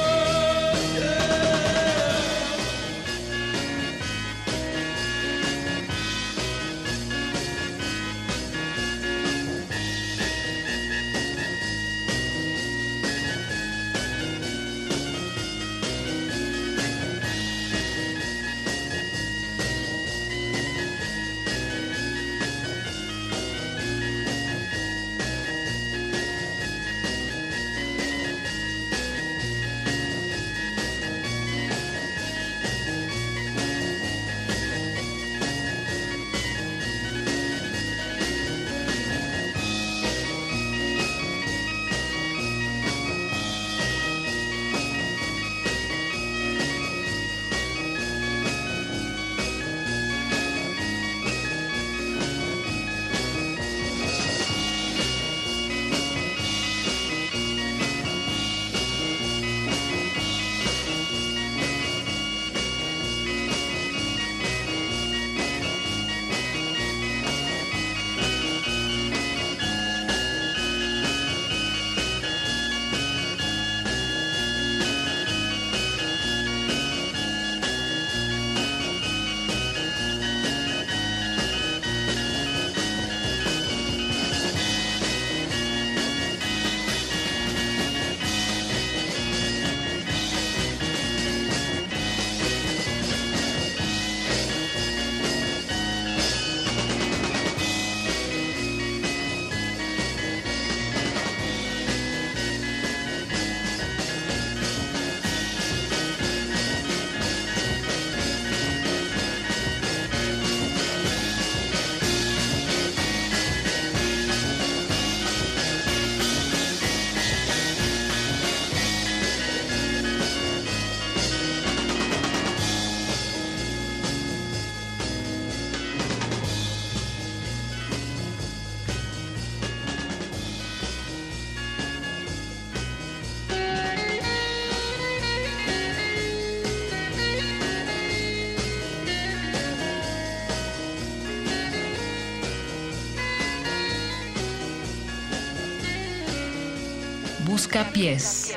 [147.71, 148.50] Buscapiés.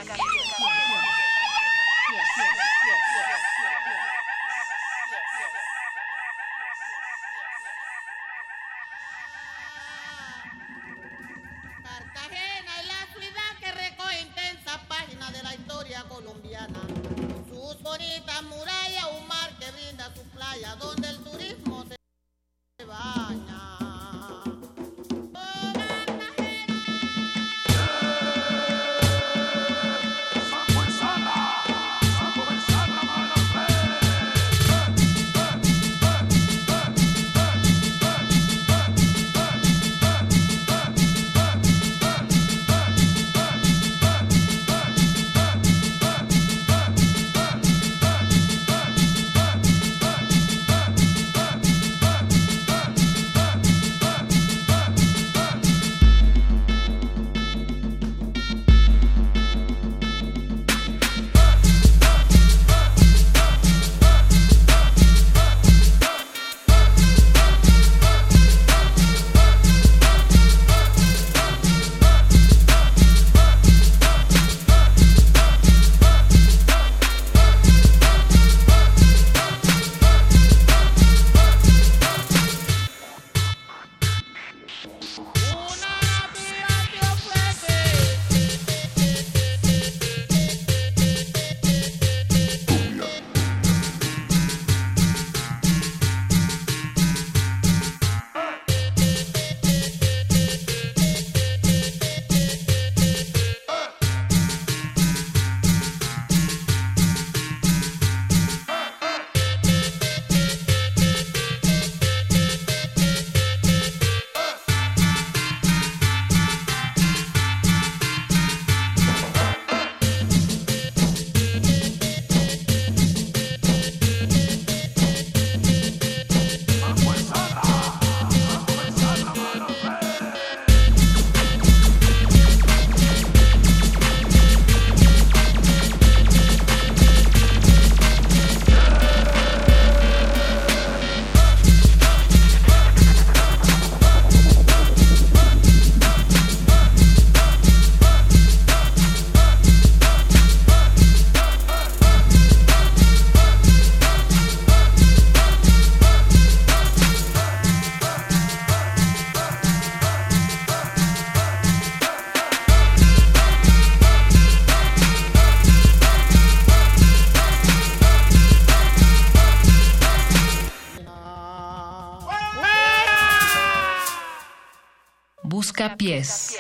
[175.65, 176.59] Buscapiés.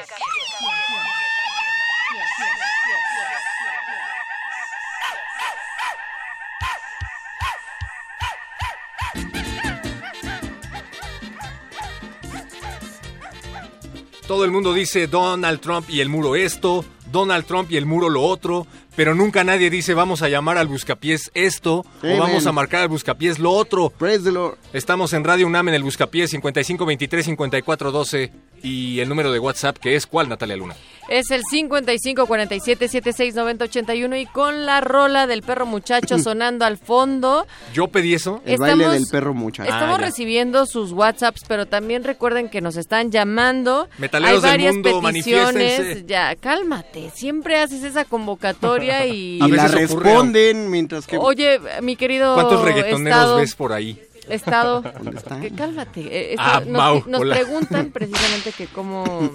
[14.27, 16.83] Todo el mundo dice Donald Trump y el muro esto,
[17.13, 18.67] Donald Trump y el muro lo otro,
[18.97, 22.17] pero nunca nadie dice vamos a llamar al buscapiés esto Amen.
[22.17, 23.91] o vamos a marcar al buscapiés lo otro.
[23.91, 24.57] Praise the Lord.
[24.73, 28.31] Estamos en Radio UNAM en el buscapiés 5523-5412
[28.65, 30.75] y el número de WhatsApp que es ¿cuál, Natalia Luna?
[31.07, 36.65] Es el 55 47 76 90 81 y con la rola del perro muchacho sonando
[36.65, 37.47] al fondo.
[37.75, 38.41] Yo pedí eso.
[38.47, 39.71] El baile del perro muchacho.
[39.71, 43.87] Estamos Ah, recibiendo sus WhatsApps, pero también recuerden que nos están llamando.
[43.99, 46.07] Metaleros Hay del varias mundo, peticiones.
[46.07, 47.11] Ya, cálmate.
[47.15, 49.41] Siempre haces esa convocatoria y.
[49.43, 51.19] Y la responden mientras que...
[51.19, 52.35] Oye, mi querido.
[52.35, 54.01] ¿Cuántos reggaetoneros Estado, ves por ahí?
[54.29, 54.83] Estado.
[55.03, 55.41] ¿Dónde están?
[55.41, 56.01] que cálmate.
[56.03, 57.35] Eh, esto- Ah, nos, Mau, nos hola.
[57.35, 59.31] preguntan precisamente que cómo.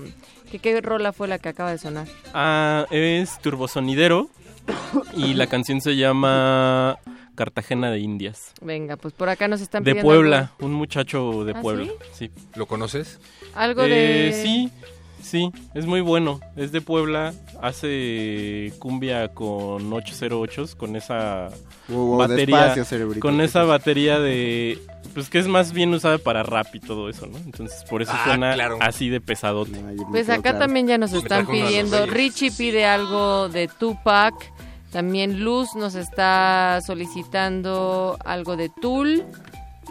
[0.51, 2.07] que qué rola fue la que acaba de sonar.
[2.33, 4.29] Ah, es Turbosonidero
[5.15, 6.97] y la canción se llama
[7.35, 8.53] Cartagena de Indias.
[8.61, 11.91] Venga, pues por acá nos están De pidiendo Puebla, un muchacho de ¿Ah, Puebla.
[12.13, 12.31] Sí.
[12.55, 13.19] ¿Lo conoces?
[13.55, 14.41] Algo Eh, de.
[14.43, 14.71] Sí,
[15.21, 16.39] sí, es muy bueno.
[16.55, 21.49] Es de Puebla, hace cumbia con 808 con esa
[21.87, 24.77] Wow, wow, batería despacio, con esa batería de
[25.13, 27.37] pues que es más bien usada para rap y todo eso, ¿no?
[27.39, 28.77] Entonces, por eso Ah, suena claro.
[28.79, 29.81] así de pesadote.
[30.11, 32.05] Pues acá también ya nos están pidiendo.
[32.05, 34.35] Richie pide algo de Tupac.
[34.91, 39.23] También Luz nos está solicitando algo de Tool.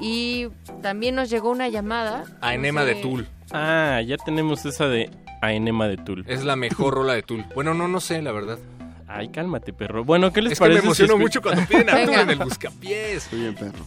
[0.00, 0.46] Y
[0.82, 2.22] también nos llegó una llamada.
[2.40, 3.28] A no Enema sé- de Tool.
[3.52, 5.10] Ah, ya tenemos esa de
[5.40, 6.24] a Enema de Tool.
[6.26, 7.44] Es la mejor rola de Tool.
[7.54, 8.58] Bueno, no, no sé, la verdad.
[9.06, 10.04] Ay, cálmate, perro.
[10.04, 10.80] Bueno, ¿qué les Es que me parece?
[10.82, 12.20] si emociono mucho cuando piden a Tool Venga.
[12.22, 13.28] en el buscapiés.
[13.32, 13.86] Muy bien, perro.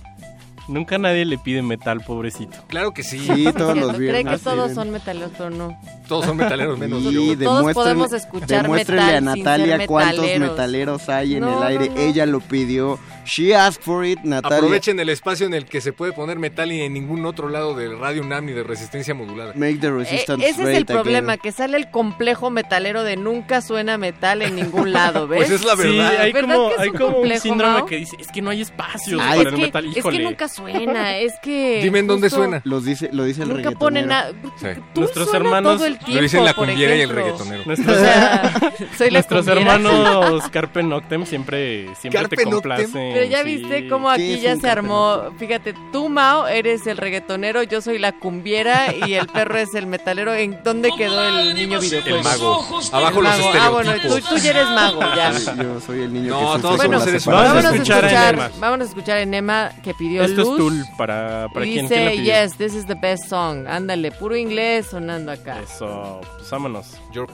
[0.67, 2.57] Nunca nadie le pide metal, pobrecito.
[2.67, 3.19] Claro que sí.
[3.19, 4.41] Sí, todos los Cree que viernes.
[4.41, 5.77] todos son metaleros, pero no.
[6.07, 7.37] Todos son metaleros menos Sí, yo.
[7.45, 10.49] Todos demuéstrenle- podemos escuchar metal a sin Natalia ser cuántos metaleros.
[10.51, 11.89] metaleros hay en No, el no, aire.
[11.89, 11.97] no.
[11.99, 12.99] Ella lo pidió.
[13.25, 14.57] She asked for it, Natalia.
[14.57, 17.73] Aprovechen el espacio en el que se puede poner metal y en ningún otro lado
[17.75, 19.53] de Radio UNAM ni de resistencia modulada.
[19.55, 21.41] Make the Eh, resistance ese es el problema, again.
[21.41, 25.39] que sale el complejo metalero de nunca suena metal en ningún lado, ¿ves?
[25.47, 26.17] Pues es la Sí, verdad.
[26.19, 28.41] hay ¿Verdad como, que es hay un como un complejo, síndrome que dice, es que
[28.41, 29.85] no hay espacio para es, el que, metal.
[29.85, 30.23] es que Híjole.
[30.23, 31.79] nunca suena, es que...
[31.83, 32.61] Dime en dónde suena.
[32.63, 34.31] Los dice, lo dice el Nunca ponen nada.
[34.59, 34.67] Sí.
[34.95, 37.63] Nuestros hermanos- todo el tiempo, Lo dicen la cumbiera y el reggaetonero.
[37.65, 38.53] Nuestros, O sea,
[38.97, 39.75] soy la nuestros cumbiera.
[39.75, 43.10] hermanos Carpe Noctem siempre, siempre Carpe te complacen.
[43.13, 43.55] Pero ya sí.
[43.57, 45.31] viste cómo ¿Qué aquí es ya se armó.
[45.37, 49.87] Fíjate, tú, Mao, eres el reggaetonero, yo soy la cumbiera y el perro es el
[49.87, 50.33] metalero.
[50.33, 52.17] ¿En dónde quedó el niño videojuego?
[52.17, 52.65] El mago.
[52.91, 53.51] Abajo El los mago.
[53.59, 55.31] Ah, bueno, tú, tú ya eres mago, ya.
[55.61, 57.25] Yo soy el niño No, que todos la seres.
[57.25, 58.49] Vámonos a escuchar a escuchar, Enema.
[58.59, 60.57] vámonos a escuchar a Enema que pidió Esto es luz.
[60.57, 62.43] Tool para, para quien, ¿quién la dice, pidió?
[62.43, 63.67] yes, this is the best song.
[63.67, 65.59] Ándale, puro inglés sonando acá.
[65.61, 66.97] Eso, pues vámonos.
[67.13, 67.25] Yo-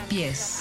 [0.00, 0.55] pies.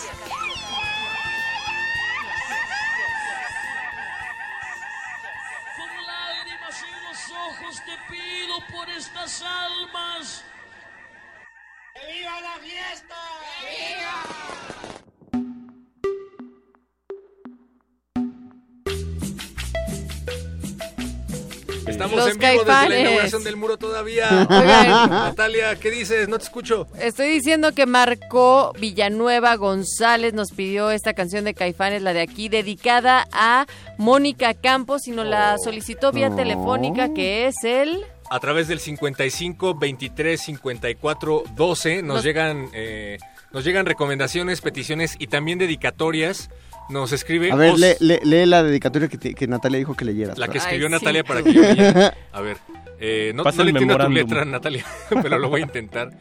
[22.36, 24.28] En vivo desde la inauguración del muro todavía.
[24.50, 25.10] Oigan.
[25.10, 26.28] Natalia, ¿qué dices?
[26.28, 26.88] No te escucho.
[27.00, 32.50] Estoy diciendo que Marco Villanueva González nos pidió esta canción de Caifanes, la de aquí,
[32.50, 33.66] dedicada a
[33.98, 36.36] Mónica Campos y nos la solicitó vía Oh.
[36.36, 38.04] telefónica, que es el...
[38.30, 43.18] A través del 55 23 54 12 nos Nos- llegan eh,
[43.52, 46.50] nos llegan recomendaciones, peticiones y también dedicatorias.
[46.90, 49.96] Nos escribe A ver, Os- lee, lee- lee la dedicatoria que, te- que Natalia dijo
[49.96, 50.38] que leyeras.
[50.38, 52.14] la que escribió Natalia para que yo leyera.
[52.32, 52.58] A ver,
[53.00, 54.86] eh, no, no le entiendo tu letra, Natalia,
[55.22, 56.12] pero lo voy a intentar.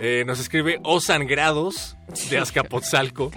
[0.00, 1.96] Eh, nos escribe O Sangrados
[2.30, 3.30] de Azcapotzalco.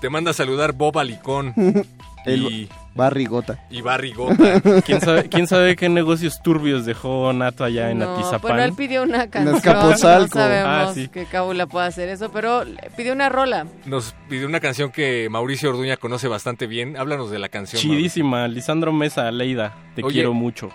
[0.00, 1.54] Te manda a saludar Bob Alicón
[2.24, 3.58] El y, Barrigota.
[3.70, 4.60] y Barry Gota.
[4.86, 8.40] ¿Quién sabe, ¿Quién sabe qué negocios turbios dejó Nato allá en No, Atizapán?
[8.52, 10.28] bueno, él pidió una canción, no sabemos
[10.66, 11.08] Ah, sí.
[11.08, 13.66] que Cábula pueda hacer eso, pero le pidió una rola.
[13.86, 16.96] Nos pidió una canción que Mauricio Orduña conoce bastante bien.
[16.96, 17.78] Háblanos de la canción.
[17.80, 17.98] Mauricio.
[17.98, 20.70] Chidísima, Lisandro Mesa, Leida, te Oye, quiero mucho.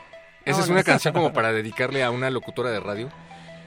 [0.45, 3.10] ¿Esa es una canción como para dedicarle a una locutora de radio?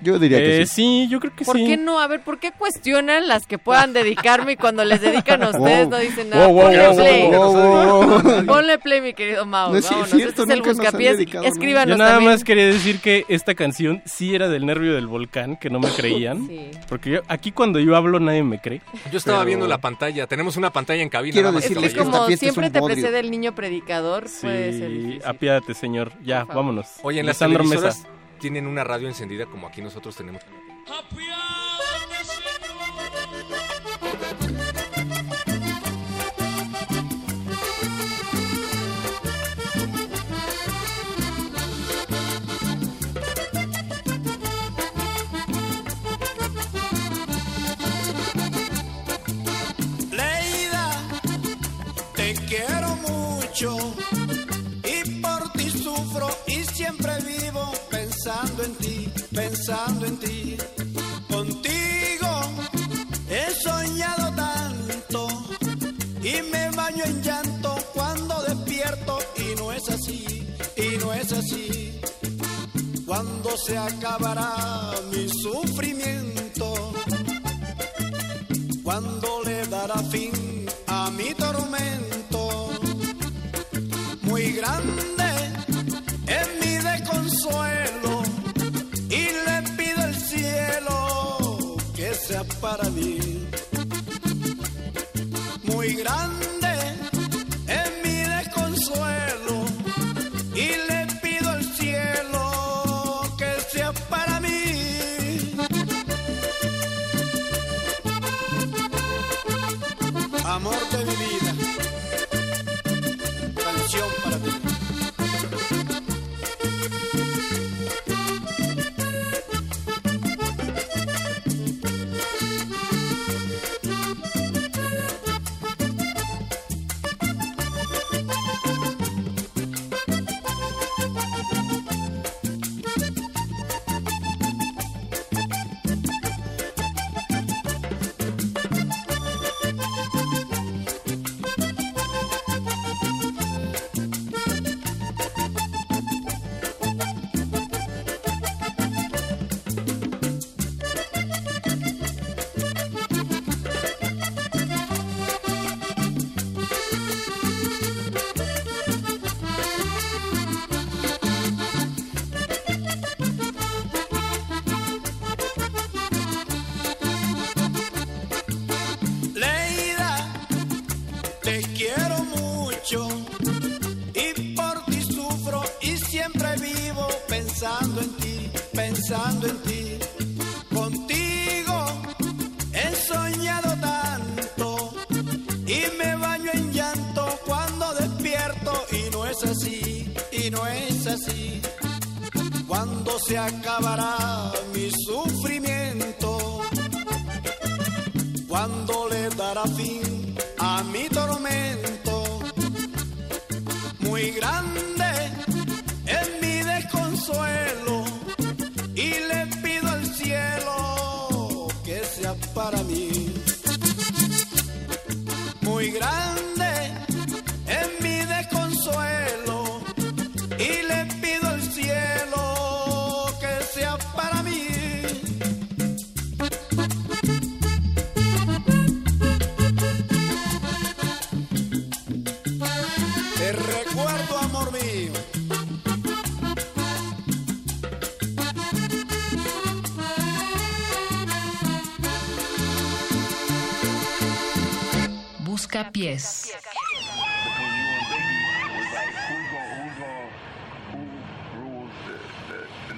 [0.03, 0.75] Yo diría que Eh, sí.
[0.75, 1.65] sí, yo creo que ¿Por sí.
[1.67, 2.01] qué no?
[2.01, 5.83] A ver, ¿por qué cuestionan las que puedan dedicarme y cuando les dedican a ustedes
[5.83, 5.91] Wow.
[5.91, 6.47] no dicen nada?
[6.47, 7.27] Wow, wow, Ponle play.
[7.29, 8.47] wow, wow, wow.
[8.47, 9.71] Ponle play, mi querido Mau.
[9.73, 10.09] No es Vámonos.
[10.11, 11.19] cierto, este es el buscapiés.
[11.21, 12.33] Escríbanos Yo nada también.
[12.33, 15.89] más quería decir que esta canción sí era del nervio del volcán, que no me
[15.91, 16.47] creían.
[16.51, 16.71] Sí.
[16.89, 18.81] Porque yo- aquí cuando yo hablo nadie me cree.
[19.13, 20.27] Yo estaba Pero- viendo la pantalla.
[20.27, 21.33] Tenemos una pantalla en cabina.
[21.35, 25.75] Quiero decirles que que Como siempre te precede el niño predicador, puede ser Sí, apiádate,
[25.75, 26.13] señor.
[26.25, 26.87] Ya, vámonos.
[27.03, 28.09] Oye, en las televisoras Mesa.
[28.41, 30.43] Tienen una radio encendida como aquí nosotros tenemos.
[73.11, 76.93] Cuando se acabará mi sufrimiento
[78.85, 80.31] cuando le dará fin
[80.87, 82.71] a mi tormento.
[84.23, 85.29] Muy grande
[86.29, 88.23] es mi desconsuelo
[89.09, 93.20] y le pido al cielo que sea para mí.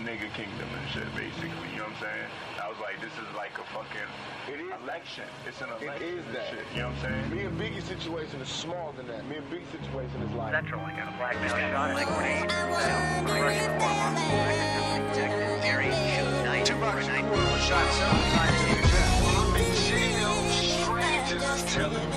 [0.02, 1.48] Nigga kingdom and shit, basically.
[1.72, 2.28] You know what I'm saying?
[2.60, 4.10] I was like, this is like a fucking
[4.84, 5.24] election.
[5.46, 6.18] It's an election.
[6.18, 6.50] is that.
[6.50, 7.30] Shit, you know what I'm saying?
[7.32, 9.24] Me and Biggie's situation is smaller than that.
[9.26, 12.50] Me and Biggie's situation is like Central, like a black male shot at grenade.
[16.66, 19.22] Two bucks a quarter shot seven times in the chest.
[19.22, 22.11] Well, I'm in jail, strangers is telling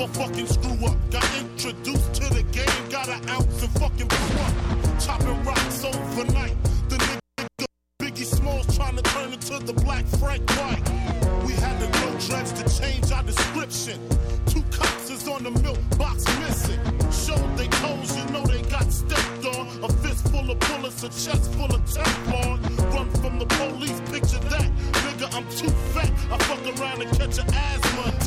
[0.00, 0.96] grew a fucking screw up.
[1.10, 4.98] Got introduced to the game, got an ounce of fucking blew.
[5.00, 6.56] Chopping rocks overnight.
[6.88, 7.66] The nigga
[8.00, 10.82] Biggie Smalls trying to turn into the black Frank White.
[11.46, 14.00] We had to grow dreads to change our description.
[14.46, 16.80] Two cops is on the milk box missing.
[17.10, 19.84] Showed they toes, you know they got stepped on.
[19.84, 22.58] A fist full of bullets, a chest full of Teflon.
[22.94, 24.70] Run from the police, picture that.
[25.04, 26.10] Nigga, I'm too fat.
[26.32, 28.19] I fuck around and catch an asthma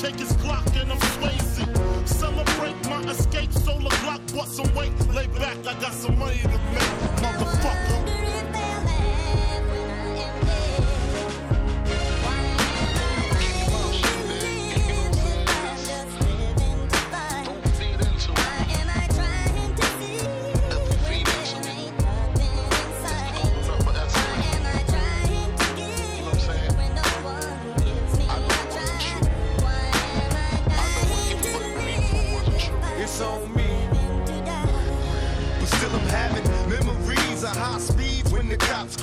[0.00, 2.08] take his clock and I'm Swayze.
[2.08, 4.92] Celebrate my escape, solar clock, bust some weight.
[5.10, 8.29] Lay back, I got some money to make, motherfucker.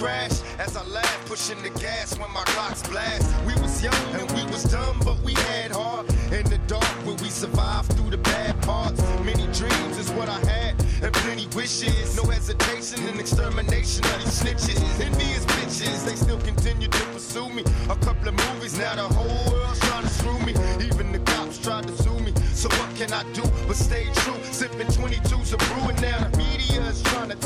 [0.08, 0.42] Crash.
[0.60, 3.28] As I laugh, pushing the gas when my clocks blast.
[3.46, 6.06] We was young and we was dumb, but we had heart.
[6.32, 9.02] In the dark where we survived through the bad parts.
[9.30, 10.74] Many dreams is what I had,
[11.04, 12.16] and plenty wishes.
[12.16, 14.80] No hesitation and extermination of these snitches.
[15.08, 17.64] Envious bitches, they still continue to pursue me.
[17.90, 20.54] A couple of movies, now the whole world's trying to screw me.
[20.88, 22.32] Even the cops tried to sue me.
[22.54, 24.40] So what can I do but stay true?
[24.60, 26.37] Sipping 22s of brew and now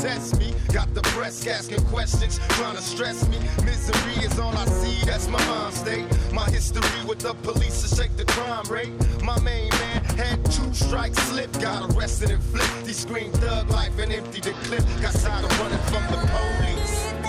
[0.02, 0.52] test me.
[0.72, 3.38] Got the press asking questions, trying to stress me.
[3.64, 6.04] Misery is all I see, that's my mind state.
[6.32, 8.92] My history with the police to shake the crime rate.
[9.22, 12.86] My main man had two strikes slip, got arrested and flipped.
[12.86, 14.84] He screamed thug life and emptied the clip.
[15.00, 17.21] Got tired of running from the police.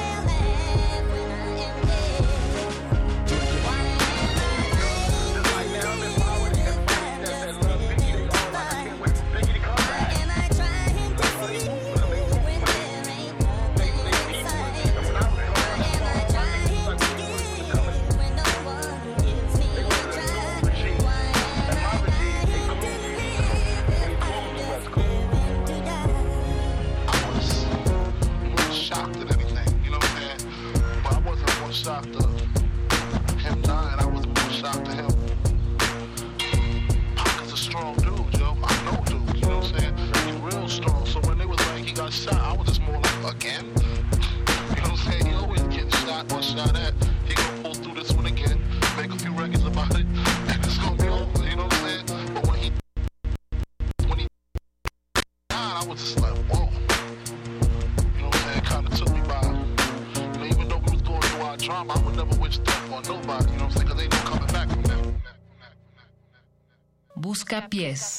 [67.73, 68.12] Buscapiés.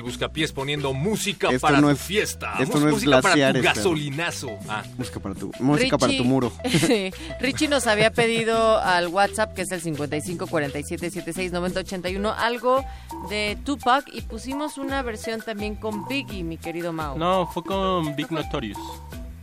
[0.00, 2.54] el Buscapiés poniendo música Esto para no tu es- fiesta.
[2.58, 4.50] esto no es música para tu glaciares, pero- gasolinazo.
[4.68, 4.82] Ah.
[4.96, 6.52] Música para tu, música para tu muro.
[7.40, 12.84] Richie nos había pedido al WhatsApp, que es el 55 47 76 90 81, algo
[13.28, 17.16] de Tupac y pusimos una versión también con Biggie, mi querido Mao.
[17.18, 18.78] No, fue con Big Notorious.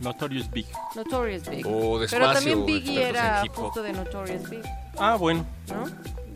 [0.00, 0.66] Notorious Big.
[0.94, 1.66] Notorious Big.
[1.66, 4.62] Oh, Pero despacio, también Biggie era justo de Notorious Big,
[4.98, 5.44] Ah, bueno.
[5.68, 5.84] ¿no?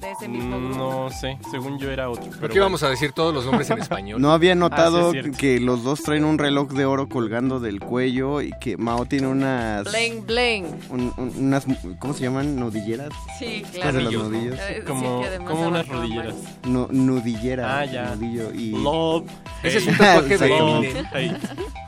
[0.02, 0.76] De ese mismo grupo.
[0.76, 2.24] No sé, según yo era otro.
[2.26, 4.20] ¿Por pero qué vamos a decir todos los nombres en español?
[4.20, 7.80] No había Ah, notado sí, que los dos traen un reloj de oro colgando del
[7.80, 9.84] cuello y que Mao tiene unas...
[9.90, 10.66] Bling, bling.
[10.90, 11.64] un- un- unas
[11.98, 12.56] ¿Cómo se llaman?
[12.56, 13.10] ¿Nudilleras?
[13.38, 13.98] Sí, claro.
[13.98, 14.58] de nudillos.
[14.58, 16.34] Eh, sí, Como, como unas rodilleras.
[16.64, 17.80] Nu- nudillera.
[17.80, 18.14] Ah, ya.
[18.14, 18.70] nudillo y...
[18.72, 19.24] Love.
[19.62, 20.56] Ese es un tatuaje de.
[20.56, 21.06] Eminem.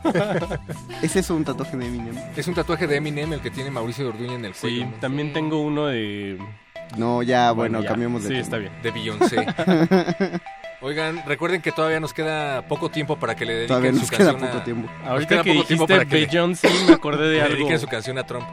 [1.02, 2.14] Ese es un tatuaje de Eminem.
[2.36, 4.82] Es un tatuaje de Eminem el que tiene Mauricio Orduña en el cuello.
[4.84, 5.00] Sí, ¿no?
[5.00, 6.38] también tengo uno de...
[6.96, 7.88] No, ya, bueno, ya.
[7.88, 8.42] cambiamos de Sí, tema.
[8.44, 8.72] está bien.
[8.82, 9.46] De Beyoncé.
[10.80, 14.10] Oigan, recuerden que todavía nos queda poco tiempo para que le dediquen Todavía su nos
[14.10, 14.64] queda canción poco a...
[14.64, 14.90] tiempo.
[15.00, 17.42] nos Ahorita queda que poco tiempo dijiste para que le- Beyoncé, me acordé de le
[17.42, 17.56] algo.
[17.56, 18.44] dediquen su canción a Trump.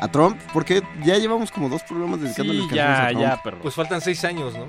[0.00, 0.38] ¿A Trump?
[0.52, 3.22] Porque ya llevamos como dos programas dedicándole Sí, canciones a ya, Trump.
[3.24, 3.58] ya, perro.
[3.62, 4.66] Pues faltan seis años, ¿no?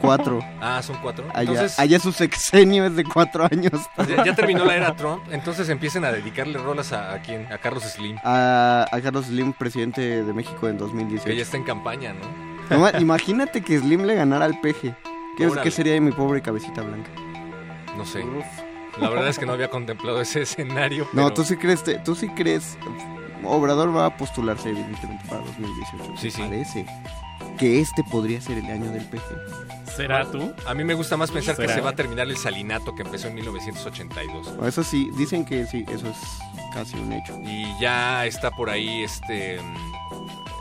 [0.00, 0.40] Cuatro.
[0.60, 1.24] Ah, son cuatro.
[1.32, 3.72] Allá, Entonces, allá su sexenio es de cuatro años.
[4.08, 7.58] ya, ya terminó la era Trump, entonces empiecen a dedicarle rolas a, a quién, a
[7.58, 11.42] Carlos Slim, A, a Carlos Slim, presidente de México en que ya 2018.
[11.42, 12.46] está en campaña, ¿no?
[12.76, 14.94] No ma- imagínate que Slim le ganara al peje.
[15.36, 17.10] ¿Qué, sería de mi pobre cabecita blanca?
[17.96, 18.24] No sé.
[18.98, 21.06] La verdad es que no había contemplado ese escenario.
[21.12, 22.78] No, tú sí crees, te- tú sí crees.
[23.44, 26.12] Obrador va a postularse evidentemente para 2018.
[26.16, 26.42] Sí, sí.
[26.42, 26.86] Parece
[27.58, 29.34] que este podría ser el año del peje.
[29.96, 30.52] ¿Será tú?
[30.66, 33.28] A mí me gusta más pensar que se va a terminar el salinato que empezó
[33.28, 34.48] en 1982.
[34.58, 36.16] O Eso sí, dicen que sí, eso es
[36.74, 37.38] casi un hecho.
[37.42, 39.76] Y ya está por ahí este mm,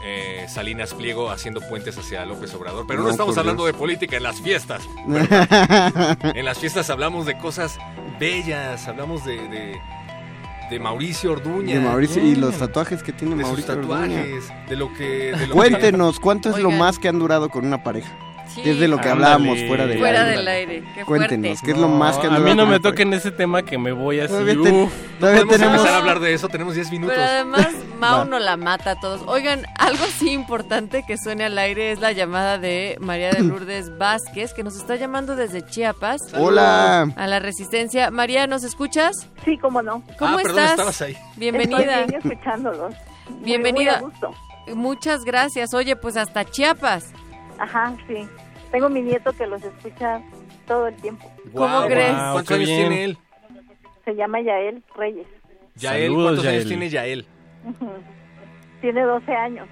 [0.06, 2.86] eh, Salinas Pliego haciendo puentes hacia López Obrador.
[2.88, 3.74] Pero no, No, estamos hablando Dios.
[3.76, 4.84] de política en las fiestas.
[6.34, 7.78] En las fiestas hablamos de cosas
[8.20, 9.82] bellas, hablamos de, de,
[10.70, 11.76] de Mauricio Orduña.
[11.76, 12.40] De Mauricio y Mm.
[12.40, 14.22] los tatuajes que tiene de sus Mauricio Orduña.
[14.24, 15.04] tatuajes, de lo que...
[15.38, 18.12] de lo Cuéntenos, ¿cuánto es lo más que han durado con una pareja?
[18.56, 18.62] Sí.
[18.62, 19.34] Que es de lo que Ándale.
[19.34, 20.38] hablábamos fuera del Fuera aire.
[20.38, 20.84] del aire.
[20.96, 21.66] Qué Cuéntenos, fuerte.
[21.66, 24.22] ¿qué es lo más que a mí no me toquen ese tema que me voy
[24.22, 24.30] así.
[24.30, 24.94] Todavía, ten- uf.
[25.20, 25.76] todavía Podemos tenemos...
[25.76, 27.16] empezar a hablar de eso, tenemos 10 minutos.
[27.18, 27.68] Pero además,
[28.00, 29.22] Mau no la mata a todos.
[29.28, 33.98] Oigan, algo sí importante que suene al aire es la llamada de María de Lourdes
[33.98, 36.22] Vázquez, que nos está llamando desde Chiapas.
[36.34, 37.10] Hola.
[37.18, 38.10] A la Resistencia.
[38.10, 39.16] María, ¿nos escuchas?
[39.44, 40.02] Sí, cómo no.
[40.18, 40.72] ¿Cómo ah, perdón, estás?
[40.72, 41.18] estabas ahí.
[41.36, 42.02] Bienvenida.
[42.02, 42.94] Estoy bien escuchándolos.
[43.30, 44.00] Muy- Bienvenida.
[44.02, 44.32] muy a gusto.
[44.76, 45.74] Muchas gracias.
[45.74, 47.12] Oye, pues hasta Chiapas.
[47.60, 48.28] Ajá, sí.
[48.76, 50.22] Tengo mi nieto que los escucha
[50.68, 51.32] todo el tiempo.
[51.54, 52.12] ¿Cómo crees?
[52.12, 52.80] guau, ¿Cuántos qué años bien.
[52.90, 53.18] tiene él?
[54.04, 55.28] Se llama Yael Reyes.
[55.76, 56.68] Yael, Saludos, ¿cuántos años Yael.
[56.68, 57.26] tiene Yael?
[58.82, 59.70] Tiene 12 años.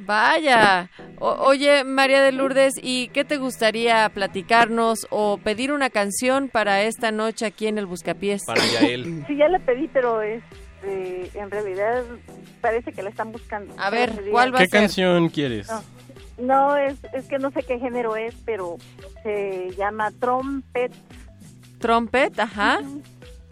[0.00, 0.90] Vaya.
[1.20, 6.82] O- oye, María de Lourdes, ¿y qué te gustaría platicarnos o pedir una canción para
[6.82, 8.42] esta noche aquí en el Buscapiés?
[8.46, 9.24] Para Yael.
[9.26, 12.04] Sí, ya la pedí, pero este, en realidad
[12.60, 13.74] parece que la están buscando.
[13.78, 14.80] A ver, ¿cuál va a ¿Qué ser?
[14.80, 15.70] canción quieres?
[15.70, 15.82] No.
[16.38, 18.76] No, es, es que no sé qué género es, pero
[19.22, 20.92] se llama Trompet.
[21.78, 22.80] Trompet, ajá.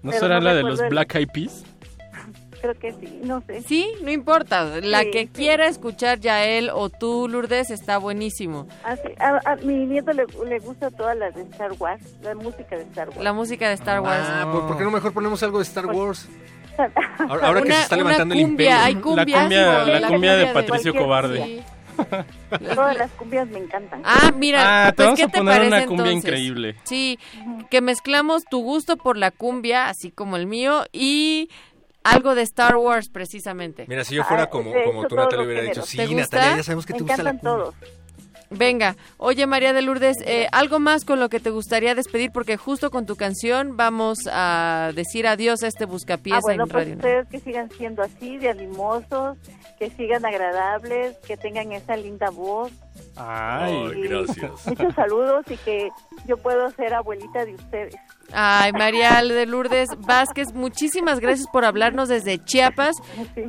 [0.03, 1.65] ¿No pero será no la de los el- Black Eyed Peas?
[2.61, 3.63] Creo que sí, no sé.
[3.63, 4.65] Sí, no importa.
[4.83, 5.29] La Sí, que sí.
[5.29, 8.67] quiera escuchar Yael o tú, Lourdes, está buenísimo.
[8.85, 12.77] Así, a, a mi nieto le, le gusta toda la de Star Wars, la música
[12.77, 13.21] de Star Wars.
[13.23, 14.27] La música de Star Wars.
[14.29, 16.29] Ah, ¿por, por qué no mejor ponemos algo de Star Pues, Wars?
[17.29, 18.85] Ahora, ahora que Una- se está levantando el cumbia, imperio.
[18.85, 19.49] hay La cumbia,
[19.85, 19.87] ¿no?
[20.01, 21.63] la cumbia de Patricio Cobarde.
[22.75, 24.03] Todas las cumbias me encantan.
[24.05, 26.25] Ah, mira, Ah, te pues vamos ¿qué a te poner parece una cumbia entonces?
[26.31, 26.77] increíble.
[26.85, 27.19] Sí,
[27.71, 31.49] que mezclamos tu gusto por la cumbia, así como el mío, y
[32.03, 33.85] algo de Star Wars precisamente.
[33.89, 36.15] Mira, si yo fuera Ah, como, como tú, Natalia, hubiera dicho, sí, ¿Te?
[36.15, 37.65] Natalia, ya sabemos que te gusta la encantan cumbia.
[37.65, 37.75] todos.
[38.51, 42.57] Venga, oye María de Lourdes, eh, algo más con lo que te gustaría despedir, porque
[42.57, 46.83] justo con tu canción vamos a decir adiós a este buscapiés Ah, bueno, en pues
[46.85, 46.97] Radio.
[46.97, 49.39] ustedes que sigan siendo así, de animosos,
[49.79, 52.73] que sigan agradables, que tengan esa linda voz.
[53.17, 54.67] Ay, y gracias.
[54.67, 55.89] Muchos saludos y que
[56.27, 57.95] yo puedo ser abuelita de ustedes.
[58.33, 62.97] Ay, María de Lourdes Vázquez, muchísimas gracias por hablarnos desde Chiapas.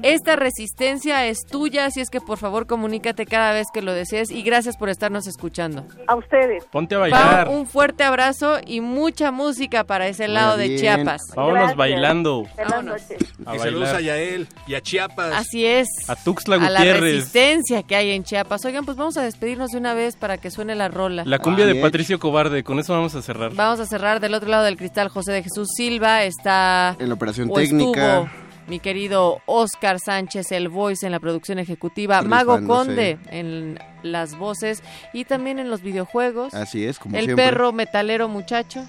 [0.04, 4.32] Esta resistencia es tuya, así es que por favor comunícate cada vez que lo desees
[4.32, 5.86] y gracias por estarnos escuchando.
[6.08, 6.64] A ustedes.
[6.66, 7.48] ponte a bailar.
[7.50, 10.76] un fuerte abrazo y mucha música para ese lado de.
[10.78, 11.22] Chiapas.
[11.36, 11.78] Vámonos Gracias.
[11.78, 12.42] bailando.
[12.56, 13.02] Buenas Vámonos.
[13.10, 13.34] noches.
[13.46, 14.02] A Y saludos a bailar.
[14.18, 15.34] Yael y a Chiapas.
[15.36, 15.88] Así es.
[16.08, 17.02] A Tuxtla A la Gutiérrez.
[17.16, 18.64] resistencia que hay en Chiapas.
[18.66, 21.24] Oigan, pues vamos a despedirnos de una vez para que suene la rola.
[21.26, 21.86] La cumbia Ah, de bien.
[21.86, 22.64] Patricio Cobarde.
[22.64, 23.54] Con eso vamos a cerrar.
[23.54, 26.24] Vamos a cerrar del otro lado del cristal José de Jesús Silva.
[26.24, 27.60] Está En la operación estuvo
[27.92, 28.32] técnica.
[28.68, 32.66] mi querido Oscar Sánchez, el voice en la producción ejecutiva, Mago.
[32.66, 34.82] Conde en las voces
[35.14, 36.54] y también en los videojuegos.
[36.54, 37.46] Así es, como el siempre.
[37.46, 38.84] perro metalero muchacho.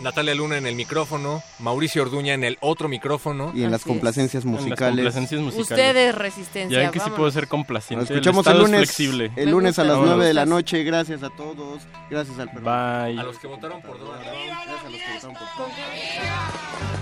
[0.00, 3.50] Natalia Luna en el micrófono, Mauricio Orduña en el otro micrófono.
[3.54, 4.94] Y en las complacencias En las musicales.
[4.96, 5.70] complacencias musicales.
[5.70, 6.76] Ustedes resistencia.
[6.78, 8.04] Ya ven que sí puedo ser Nos complaciente.
[8.14, 8.78] escuchamos el, el es lunes.
[8.80, 9.32] flexible.
[9.36, 10.84] El lunes a las me 9 de la noche.
[10.84, 11.82] Gracias a todos.
[12.10, 12.62] Gracias al perro.
[12.64, 13.18] Bye.
[13.18, 14.36] A los que votaron por Donald Trump.
[14.46, 16.97] Gracias a los que votaron por Buscapiés.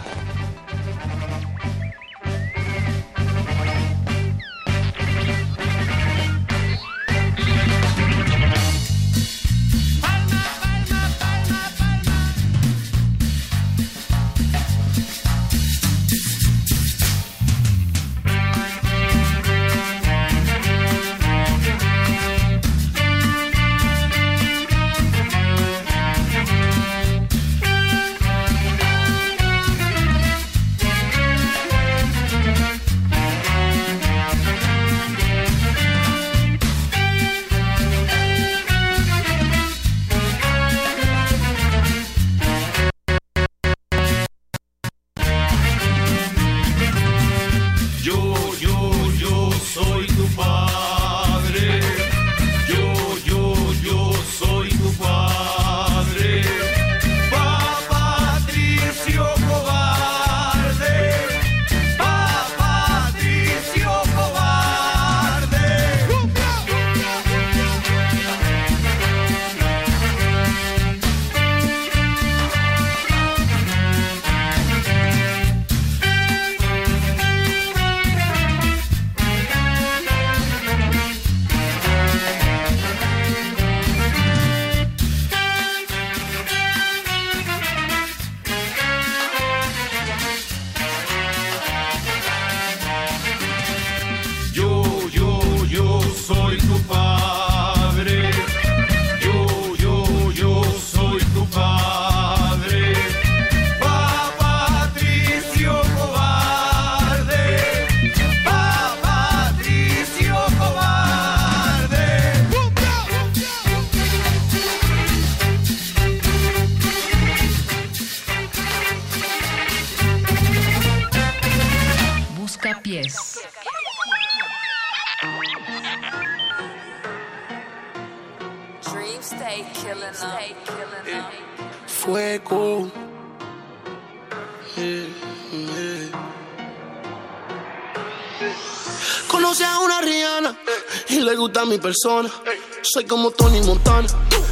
[142.82, 144.08] Soy como Tony Montana,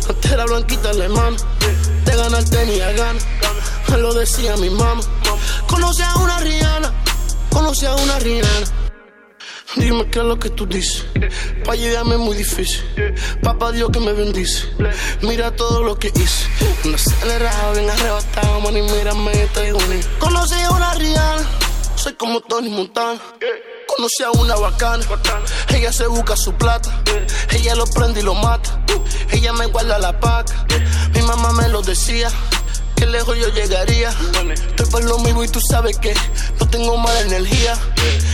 [0.09, 1.37] antes era blanquita alemana.
[2.05, 3.19] De ganar tenía gana,
[3.91, 5.03] me lo decía mi mamá.
[5.67, 6.93] Conoce a una Rihanna,
[7.51, 8.67] conoce a una Rihanna.
[9.77, 11.05] Dime qué es lo que tú dices.
[11.65, 12.83] Pa' llegarme es muy difícil.
[13.43, 14.69] Papá Dios que me bendice.
[15.23, 16.47] Mira todo lo que hice.
[16.85, 18.77] Un acelerado, bien arrebatado, man.
[18.77, 20.07] Y mírame, estoy bonito.
[20.21, 21.51] Conocí a una Rihanna.
[21.97, 23.21] Soy como Tony Montana.
[23.97, 25.05] Conocí a una bacana.
[25.69, 27.03] Ella se busca su plata.
[27.51, 28.81] Ella lo prende y lo mata.
[29.31, 30.67] Ella me guarda la paca.
[31.15, 32.31] Mi mamá me lo decía.
[32.97, 34.11] Que lejos yo llegaría.
[34.53, 36.15] Estoy por lo mismo y tú sabes que
[36.59, 37.79] no tengo mala energía.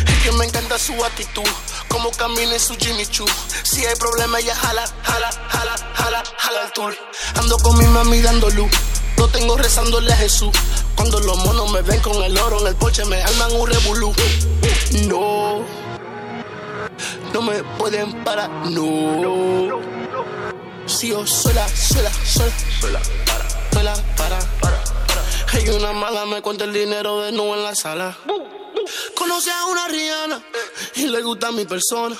[0.06, 1.48] Es que me encanta su actitud.
[1.88, 3.26] Como camina en su Jimmy Choo.
[3.62, 6.96] Si hay problema, ella jala, jala, jala, jala, jala el tour.
[7.34, 8.70] Ando con mi mami dando luz.
[9.16, 10.50] Lo tengo rezándole a Jesús.
[11.00, 14.12] Cuando los monos me ven con el oro en el porche, me arman un revolú.
[15.08, 15.64] No,
[17.32, 19.80] no me pueden parar, no.
[20.84, 25.24] Si yo sola, sola, sola, sola, para, sola, para, para, para.
[25.54, 28.14] Hay una mala, me cuenta el dinero de nuevo en la sala.
[29.16, 30.44] Conoce a una Rihanna
[30.96, 32.14] y le gusta mi persona.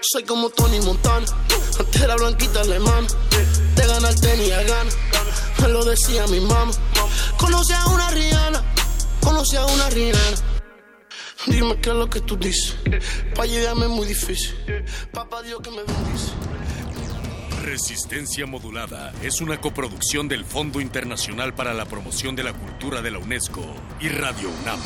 [0.00, 1.26] Soy como Tony Montana,
[1.78, 3.06] antes era blanquita alemana.
[3.76, 4.90] De ganar tenía gana,
[5.62, 6.72] me lo decía mi mamá.
[7.38, 8.64] Conoce a una Rihanna,
[9.20, 10.36] conoce a una Rihanna.
[11.46, 12.76] Dime qué es lo que tú dices.
[13.34, 14.54] Pa' llegarme es muy difícil.
[15.12, 16.32] Papá Dios que me bendice.
[17.64, 23.12] Resistencia Modulada es una coproducción del Fondo Internacional para la Promoción de la Cultura de
[23.12, 23.62] la UNESCO
[24.00, 24.80] y Radio UNAM.